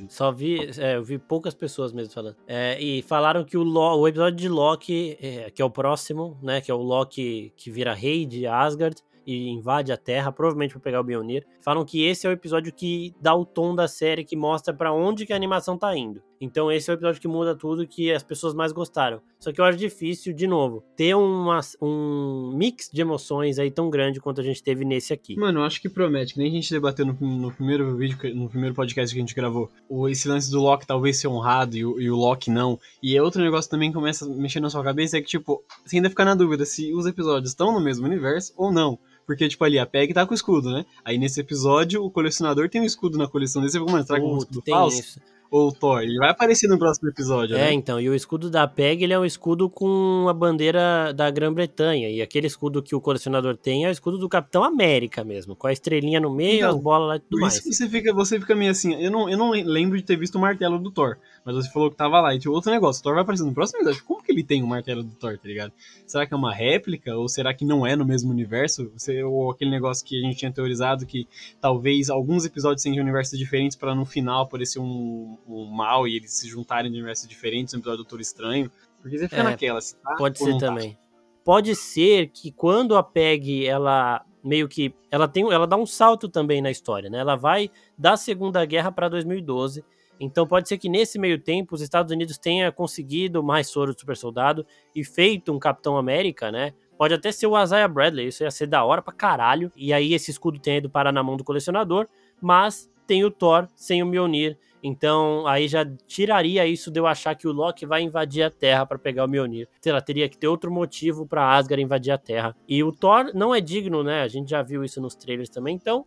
Só 0.08 0.30
vi. 0.30 0.70
É, 0.78 0.94
eu 0.94 1.02
vi 1.02 1.18
poucas 1.18 1.54
pessoas 1.54 1.92
mesmo 1.92 2.12
falando. 2.12 2.36
É, 2.46 2.80
e 2.80 3.02
falaram 3.02 3.44
que 3.44 3.56
o, 3.56 3.64
Lo, 3.64 3.98
o 3.98 4.06
episódio 4.06 4.38
de 4.38 4.48
Loki, 4.48 5.18
é, 5.20 5.50
que 5.50 5.60
é 5.60 5.64
o 5.64 5.71
próximo, 5.72 6.38
né? 6.42 6.60
Que 6.60 6.70
é 6.70 6.74
o 6.74 6.78
Loki 6.78 7.52
que 7.56 7.70
vira 7.70 7.94
rei 7.94 8.26
de 8.26 8.46
Asgard 8.46 9.02
e 9.26 9.48
invade 9.48 9.92
a 9.92 9.96
Terra, 9.96 10.32
provavelmente 10.32 10.72
para 10.72 10.80
pegar 10.80 11.00
o 11.00 11.04
Mjolnir. 11.04 11.46
Falam 11.60 11.84
que 11.84 12.04
esse 12.04 12.26
é 12.26 12.30
o 12.30 12.32
episódio 12.32 12.72
que 12.72 13.14
dá 13.20 13.34
o 13.34 13.44
tom 13.44 13.74
da 13.74 13.88
série, 13.88 14.24
que 14.24 14.36
mostra 14.36 14.74
para 14.74 14.92
onde 14.92 15.26
que 15.26 15.32
a 15.32 15.36
animação 15.36 15.78
tá 15.78 15.96
indo. 15.96 16.22
Então 16.42 16.72
esse 16.72 16.90
é 16.90 16.92
o 16.92 16.96
episódio 16.96 17.20
que 17.20 17.28
muda 17.28 17.54
tudo 17.54 17.86
que 17.86 18.10
as 18.10 18.24
pessoas 18.24 18.52
mais 18.52 18.72
gostaram. 18.72 19.22
Só 19.38 19.52
que 19.52 19.60
eu 19.60 19.64
acho 19.64 19.78
difícil, 19.78 20.32
de 20.32 20.48
novo, 20.48 20.82
ter 20.96 21.14
uma, 21.14 21.60
um 21.80 22.52
mix 22.52 22.90
de 22.92 23.00
emoções 23.00 23.60
aí 23.60 23.70
tão 23.70 23.88
grande 23.88 24.20
quanto 24.20 24.40
a 24.40 24.44
gente 24.44 24.60
teve 24.60 24.84
nesse 24.84 25.12
aqui. 25.12 25.36
Mano, 25.36 25.60
eu 25.60 25.64
acho 25.64 25.80
que 25.80 25.88
promete, 25.88 26.34
que 26.34 26.40
nem 26.40 26.48
a 26.48 26.54
gente 26.54 26.72
debateu 26.72 27.06
no, 27.06 27.12
no 27.14 27.52
primeiro 27.52 27.96
vídeo, 27.96 28.18
no 28.34 28.48
primeiro 28.48 28.74
podcast 28.74 29.14
que 29.14 29.20
a 29.20 29.22
gente 29.22 29.36
gravou. 29.36 29.70
O, 29.88 30.08
esse 30.08 30.26
lance 30.26 30.50
do 30.50 30.60
Loki 30.60 30.84
talvez 30.84 31.16
ser 31.16 31.28
honrado 31.28 31.76
e 31.76 31.84
o, 31.84 32.00
e 32.00 32.10
o 32.10 32.16
Loki 32.16 32.50
não. 32.50 32.76
E 33.00 33.16
é 33.16 33.22
outro 33.22 33.40
negócio 33.40 33.70
também 33.70 33.90
que 33.90 33.94
começa 33.94 34.24
a 34.24 34.28
mexer 34.28 34.58
na 34.58 34.68
sua 34.68 34.82
cabeça, 34.82 35.18
é 35.18 35.20
que, 35.20 35.28
tipo, 35.28 35.62
você 35.86 35.96
ainda 35.96 36.10
fica 36.10 36.24
na 36.24 36.34
dúvida 36.34 36.66
se 36.66 36.92
os 36.92 37.06
episódios 37.06 37.50
estão 37.50 37.72
no 37.72 37.80
mesmo 37.80 38.04
universo 38.04 38.52
ou 38.56 38.72
não. 38.72 38.98
Porque, 39.24 39.48
tipo, 39.48 39.62
ali 39.64 39.78
a 39.78 39.86
Peg 39.86 40.12
tá 40.12 40.26
com 40.26 40.32
o 40.32 40.34
escudo, 40.34 40.72
né? 40.72 40.84
Aí 41.04 41.16
nesse 41.18 41.40
episódio, 41.40 42.04
o 42.04 42.10
colecionador 42.10 42.68
tem 42.68 42.80
um 42.80 42.84
escudo 42.84 43.16
na 43.16 43.28
coleção 43.28 43.62
dele. 43.62 43.70
Você 43.70 43.78
fica, 43.78 43.92
mano, 43.92 44.04
será 44.04 44.18
que 44.18 44.26
um 44.26 44.38
escudo 44.38 44.62
falso? 44.66 45.00
Isso. 45.00 45.20
Ou 45.52 45.68
o 45.68 45.72
Thor? 45.72 46.00
Ele 46.00 46.16
vai 46.16 46.30
aparecer 46.30 46.66
no 46.66 46.78
próximo 46.78 47.10
episódio, 47.10 47.54
é, 47.56 47.58
né? 47.58 47.68
É, 47.68 47.72
então, 47.74 48.00
e 48.00 48.08
o 48.08 48.14
escudo 48.14 48.48
da 48.48 48.66
PEG, 48.66 49.04
ele 49.04 49.12
é 49.12 49.18
um 49.18 49.24
escudo 49.24 49.68
com 49.68 50.26
a 50.26 50.32
bandeira 50.32 51.12
da 51.12 51.30
Grã-Bretanha, 51.30 52.08
e 52.08 52.22
aquele 52.22 52.46
escudo 52.46 52.82
que 52.82 52.94
o 52.94 53.00
colecionador 53.00 53.54
tem 53.54 53.84
é 53.84 53.88
o 53.88 53.92
escudo 53.92 54.16
do 54.16 54.30
Capitão 54.30 54.64
América 54.64 55.22
mesmo, 55.22 55.54
com 55.54 55.66
a 55.66 55.72
estrelinha 55.72 56.18
no 56.18 56.34
meio, 56.34 56.56
então, 56.56 56.70
as 56.70 56.82
bolas 56.82 57.08
lá 57.08 57.16
e 57.16 57.20
tudo 57.20 57.30
por 57.30 57.40
mais. 57.42 57.54
Isso 57.54 57.70
você 57.70 57.88
fica, 57.88 58.14
você 58.14 58.40
fica 58.40 58.54
meio 58.54 58.70
assim, 58.70 58.94
eu 58.94 59.10
não, 59.10 59.28
eu 59.28 59.36
não 59.36 59.50
lembro 59.50 59.98
de 59.98 60.02
ter 60.02 60.16
visto 60.16 60.36
o 60.36 60.40
martelo 60.40 60.78
do 60.78 60.90
Thor, 60.90 61.18
mas 61.44 61.54
você 61.54 61.70
falou 61.70 61.90
que 61.90 61.96
tava 61.96 62.18
lá, 62.18 62.34
e 62.34 62.38
tinha 62.38 62.50
outro 62.50 62.70
negócio, 62.70 63.00
o 63.00 63.02
Thor 63.02 63.12
vai 63.12 63.22
aparecer 63.22 63.44
no 63.44 63.52
próximo 63.52 63.80
episódio, 63.80 64.02
como 64.04 64.22
que 64.22 64.32
ele 64.32 64.42
tem 64.42 64.62
o 64.62 64.66
martelo 64.66 65.02
do 65.02 65.14
Thor, 65.16 65.36
tá 65.36 65.46
ligado? 65.46 65.72
Será 66.06 66.26
que 66.26 66.32
é 66.32 66.36
uma 66.36 66.54
réplica, 66.54 67.14
ou 67.14 67.28
será 67.28 67.52
que 67.52 67.64
não 67.64 67.86
é 67.86 67.94
no 67.94 68.06
mesmo 68.06 68.30
universo? 68.30 68.90
Você, 68.96 69.22
ou 69.22 69.50
aquele 69.50 69.70
negócio 69.70 70.04
que 70.06 70.18
a 70.18 70.26
gente 70.26 70.38
tinha 70.38 70.50
teorizado, 70.50 71.04
que 71.04 71.28
talvez 71.60 72.08
alguns 72.08 72.46
episódios 72.46 72.82
sejam 72.82 73.02
universos 73.02 73.38
diferentes 73.38 73.76
para 73.76 73.94
no 73.94 74.06
final 74.06 74.42
aparecer 74.42 74.78
um, 74.78 75.36
um 75.46 75.64
mal 75.66 76.06
e 76.06 76.16
eles 76.16 76.32
se 76.32 76.48
juntarem 76.48 76.90
de 76.90 76.96
universos 76.96 77.28
diferentes 77.28 77.72
no 77.74 77.80
episódio 77.80 77.98
do 77.98 78.04
Doutor 78.04 78.20
Estranho. 78.20 78.70
Porque 79.00 79.18
você 79.18 79.28
fica 79.28 79.40
é, 79.40 79.44
naquela, 79.44 79.80
se 79.80 79.96
tá, 79.96 80.14
Pode 80.16 80.38
ser 80.38 80.58
também. 80.58 80.92
Tá. 80.92 80.98
Pode 81.44 81.74
ser 81.74 82.28
que 82.28 82.52
quando 82.52 82.96
a 82.96 83.02
PEG, 83.02 83.66
ela 83.66 84.24
meio 84.42 84.68
que. 84.68 84.94
Ela 85.10 85.26
tem. 85.26 85.50
Ela 85.52 85.66
dá 85.66 85.76
um 85.76 85.86
salto 85.86 86.28
também 86.28 86.62
na 86.62 86.70
história, 86.70 87.10
né? 87.10 87.18
Ela 87.18 87.36
vai 87.36 87.70
da 87.98 88.16
Segunda 88.16 88.64
Guerra 88.64 88.92
para 88.92 89.08
2012. 89.08 89.84
Então 90.20 90.46
pode 90.46 90.68
ser 90.68 90.78
que 90.78 90.88
nesse 90.88 91.18
meio 91.18 91.36
tempo 91.36 91.74
os 91.74 91.80
Estados 91.80 92.12
Unidos 92.12 92.38
tenha 92.38 92.70
conseguido 92.70 93.42
mais 93.42 93.68
soro 93.68 93.92
do 93.92 93.98
super 93.98 94.16
soldado 94.16 94.64
e 94.94 95.04
feito 95.04 95.52
um 95.52 95.58
Capitão 95.58 95.96
América, 95.96 96.52
né? 96.52 96.72
Pode 96.96 97.14
até 97.14 97.32
ser 97.32 97.48
o 97.48 97.60
Isaiah 97.60 97.88
Bradley, 97.88 98.28
isso 98.28 98.44
ia 98.44 98.50
ser 98.50 98.68
da 98.68 98.84
hora 98.84 99.02
pra 99.02 99.12
caralho. 99.12 99.72
E 99.74 99.92
aí 99.92 100.14
esse 100.14 100.30
escudo 100.30 100.60
tenha 100.60 100.76
ido 100.76 100.88
parar 100.88 101.10
na 101.10 101.24
mão 101.24 101.36
do 101.36 101.42
colecionador, 101.42 102.06
mas 102.40 102.88
tem 103.04 103.24
o 103.24 103.30
Thor 103.30 103.66
sem 103.74 104.00
o 104.00 104.06
Mjolnir. 104.06 104.56
Então, 104.82 105.46
aí 105.46 105.68
já 105.68 105.86
tiraria 106.06 106.66
isso 106.66 106.90
de 106.90 106.98
eu 106.98 107.06
achar 107.06 107.34
que 107.34 107.46
o 107.46 107.52
Loki 107.52 107.86
vai 107.86 108.02
invadir 108.02 108.42
a 108.42 108.50
Terra 108.50 108.84
para 108.84 108.98
pegar 108.98 109.24
o 109.24 109.28
Mjolnir. 109.28 109.68
Sei 109.80 109.92
lá, 109.92 110.00
teria 110.00 110.28
que 110.28 110.36
ter 110.36 110.48
outro 110.48 110.72
motivo 110.72 111.26
para 111.26 111.56
Asgard 111.56 111.82
invadir 111.82 112.12
a 112.12 112.18
Terra. 112.18 112.56
E 112.68 112.82
o 112.82 112.92
Thor 112.92 113.30
não 113.34 113.54
é 113.54 113.60
digno, 113.60 114.02
né? 114.02 114.22
A 114.22 114.28
gente 114.28 114.50
já 114.50 114.62
viu 114.62 114.82
isso 114.82 115.00
nos 115.00 115.14
trailers 115.14 115.48
também. 115.48 115.74
Então, 115.74 116.04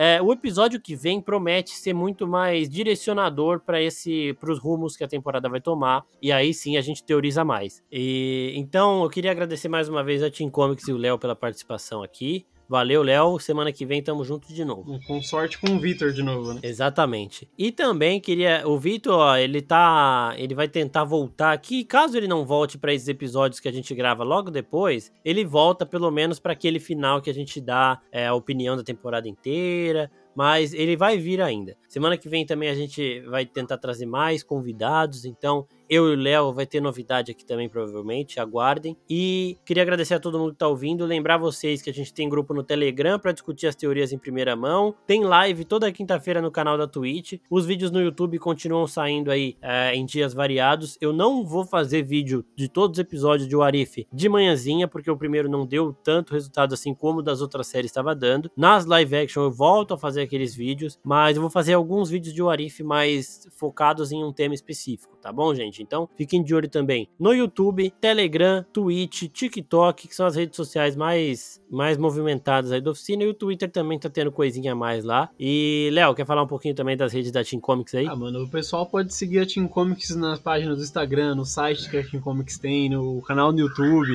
é, 0.00 0.22
o 0.22 0.32
episódio 0.32 0.80
que 0.80 0.94
vem 0.94 1.20
promete 1.20 1.70
ser 1.70 1.92
muito 1.92 2.24
mais 2.24 2.68
direcionador 2.68 3.58
para 3.58 3.82
esse, 3.82 4.32
para 4.34 4.52
os 4.52 4.60
rumos 4.60 4.96
que 4.96 5.02
a 5.02 5.08
temporada 5.08 5.48
vai 5.48 5.60
tomar. 5.60 6.04
E 6.22 6.30
aí 6.30 6.54
sim 6.54 6.76
a 6.76 6.80
gente 6.80 7.02
teoriza 7.02 7.44
mais. 7.44 7.82
E 7.90 8.52
então 8.54 9.02
eu 9.02 9.10
queria 9.10 9.32
agradecer 9.32 9.68
mais 9.68 9.88
uma 9.88 10.04
vez 10.04 10.22
a 10.22 10.30
Team 10.30 10.50
Comics 10.50 10.86
e 10.86 10.92
o 10.92 10.96
Léo 10.96 11.18
pela 11.18 11.34
participação 11.34 12.00
aqui. 12.00 12.46
Valeu, 12.68 13.02
Léo. 13.02 13.38
Semana 13.38 13.72
que 13.72 13.86
vem 13.86 14.02
tamo 14.02 14.24
junto 14.24 14.52
de 14.52 14.64
novo. 14.64 15.00
Com 15.06 15.22
sorte 15.22 15.58
com 15.58 15.76
o 15.76 15.78
Vitor 15.78 16.12
de 16.12 16.22
novo, 16.22 16.52
né? 16.52 16.60
Exatamente. 16.62 17.48
E 17.56 17.72
também 17.72 18.20
queria. 18.20 18.62
O 18.66 18.78
Vitor, 18.78 19.14
ó, 19.14 19.36
ele 19.36 19.62
tá. 19.62 20.34
Ele 20.36 20.54
vai 20.54 20.68
tentar 20.68 21.04
voltar 21.04 21.52
aqui. 21.52 21.82
Caso 21.82 22.16
ele 22.16 22.28
não 22.28 22.44
volte 22.44 22.76
para 22.76 22.92
esses 22.92 23.08
episódios 23.08 23.58
que 23.58 23.68
a 23.68 23.72
gente 23.72 23.94
grava 23.94 24.22
logo 24.22 24.50
depois, 24.50 25.10
ele 25.24 25.44
volta 25.44 25.86
pelo 25.86 26.10
menos 26.10 26.38
para 26.38 26.52
aquele 26.52 26.78
final 26.78 27.22
que 27.22 27.30
a 27.30 27.34
gente 27.34 27.60
dá 27.60 28.00
é, 28.12 28.26
a 28.26 28.34
opinião 28.34 28.76
da 28.76 28.82
temporada 28.82 29.28
inteira 29.28 30.10
mas 30.38 30.72
ele 30.72 30.96
vai 30.96 31.18
vir 31.18 31.40
ainda. 31.42 31.76
Semana 31.88 32.16
que 32.16 32.28
vem 32.28 32.46
também 32.46 32.68
a 32.68 32.74
gente 32.74 33.20
vai 33.22 33.44
tentar 33.44 33.76
trazer 33.76 34.06
mais 34.06 34.44
convidados, 34.44 35.24
então 35.24 35.66
eu 35.88 36.08
e 36.08 36.14
o 36.14 36.18
Léo 36.18 36.52
vai 36.52 36.66
ter 36.66 36.80
novidade 36.80 37.30
aqui 37.32 37.44
também, 37.44 37.68
provavelmente. 37.68 38.40
Aguardem. 38.40 38.96
E 39.08 39.56
queria 39.64 39.82
agradecer 39.82 40.14
a 40.14 40.20
todo 40.20 40.38
mundo 40.38 40.52
que 40.52 40.58
tá 40.58 40.68
ouvindo. 40.68 41.04
Lembrar 41.04 41.38
vocês 41.38 41.80
que 41.80 41.90
a 41.90 41.92
gente 41.92 42.12
tem 42.12 42.28
grupo 42.28 42.52
no 42.52 42.62
Telegram 42.62 43.18
para 43.18 43.32
discutir 43.32 43.66
as 43.66 43.74
teorias 43.74 44.12
em 44.12 44.18
primeira 44.18 44.54
mão. 44.54 44.94
Tem 45.06 45.24
live 45.24 45.64
toda 45.64 45.90
quinta-feira 45.90 46.42
no 46.42 46.50
canal 46.50 46.76
da 46.76 46.86
Twitch. 46.86 47.34
Os 47.50 47.64
vídeos 47.66 47.90
no 47.90 48.00
YouTube 48.00 48.38
continuam 48.38 48.86
saindo 48.86 49.30
aí 49.30 49.56
é, 49.62 49.94
em 49.94 50.04
dias 50.04 50.34
variados. 50.34 50.98
Eu 51.00 51.12
não 51.12 51.44
vou 51.44 51.64
fazer 51.64 52.02
vídeo 52.02 52.44
de 52.56 52.68
todos 52.68 52.98
os 52.98 53.02
episódios 53.02 53.48
de 53.48 53.56
Warif 53.56 54.06
de 54.12 54.28
manhãzinha, 54.28 54.86
porque 54.86 55.10
o 55.10 55.16
primeiro 55.16 55.48
não 55.48 55.66
deu 55.66 55.94
tanto 56.04 56.34
resultado 56.34 56.74
assim 56.74 56.94
como 56.94 57.22
das 57.22 57.40
outras 57.40 57.66
séries 57.66 57.90
estava 57.90 58.14
dando. 58.14 58.50
Nas 58.56 58.84
live 58.84 59.16
action 59.16 59.42
eu 59.42 59.50
volto 59.50 59.94
a 59.94 59.98
fazer 59.98 60.22
aqueles 60.22 60.54
vídeos, 60.54 60.98
mas 61.04 61.36
eu 61.36 61.42
vou 61.42 61.50
fazer 61.50 61.74
alguns 61.74 62.10
vídeos 62.10 62.34
de 62.34 62.42
Warif 62.42 62.82
mais 62.82 63.48
focados 63.56 64.12
em 64.12 64.22
um 64.22 64.32
tema 64.32 64.54
específico, 64.54 65.16
tá 65.16 65.32
bom, 65.32 65.54
gente? 65.54 65.77
Então, 65.80 66.08
fiquem 66.16 66.42
de 66.42 66.54
olho 66.54 66.68
também 66.68 67.08
no 67.18 67.32
YouTube, 67.32 67.92
Telegram, 68.00 68.64
Twitch, 68.72 69.24
TikTok, 69.28 70.08
que 70.08 70.14
são 70.14 70.26
as 70.26 70.36
redes 70.36 70.56
sociais 70.56 70.96
mais, 70.96 71.60
mais 71.70 71.96
movimentadas 71.96 72.72
aí 72.72 72.80
da 72.80 72.90
oficina, 72.90 73.24
e 73.24 73.28
o 73.28 73.34
Twitter 73.34 73.70
também 73.70 73.98
tá 73.98 74.08
tendo 74.08 74.32
coisinha 74.32 74.72
a 74.72 74.74
mais 74.74 75.04
lá. 75.04 75.28
E, 75.38 75.90
Léo, 75.92 76.14
quer 76.14 76.26
falar 76.26 76.42
um 76.42 76.46
pouquinho 76.46 76.74
também 76.74 76.96
das 76.96 77.12
redes 77.12 77.30
da 77.30 77.44
Team 77.44 77.60
Comics 77.60 77.94
aí? 77.94 78.06
Ah, 78.06 78.16
mano, 78.16 78.44
o 78.44 78.50
pessoal 78.50 78.86
pode 78.86 79.12
seguir 79.14 79.40
a 79.40 79.46
Team 79.46 79.68
Comics 79.68 80.14
nas 80.14 80.38
páginas 80.38 80.78
do 80.78 80.84
Instagram, 80.84 81.34
no 81.34 81.44
site 81.44 81.88
que 81.88 81.96
a 81.96 82.04
Team 82.04 82.22
Comics 82.22 82.58
tem, 82.58 82.88
no 82.90 83.22
canal 83.22 83.52
no 83.52 83.58
YouTube. 83.58 84.14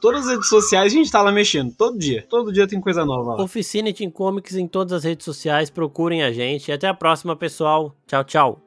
Todas 0.00 0.26
as 0.26 0.32
redes 0.32 0.48
sociais 0.48 0.92
a 0.92 0.96
gente 0.96 1.10
tá 1.10 1.20
lá 1.22 1.32
mexendo, 1.32 1.74
todo 1.76 1.98
dia. 1.98 2.24
Todo 2.28 2.52
dia 2.52 2.68
tem 2.68 2.80
coisa 2.80 3.04
nova 3.04 3.34
lá. 3.34 3.42
Oficina 3.42 3.92
Team 3.92 4.10
Comics 4.10 4.54
em 4.54 4.66
todas 4.66 4.92
as 4.92 5.04
redes 5.04 5.24
sociais, 5.24 5.70
procurem 5.70 6.22
a 6.22 6.32
gente. 6.32 6.70
Até 6.70 6.86
a 6.86 6.94
próxima, 6.94 7.34
pessoal. 7.34 7.94
Tchau, 8.06 8.24
tchau. 8.24 8.62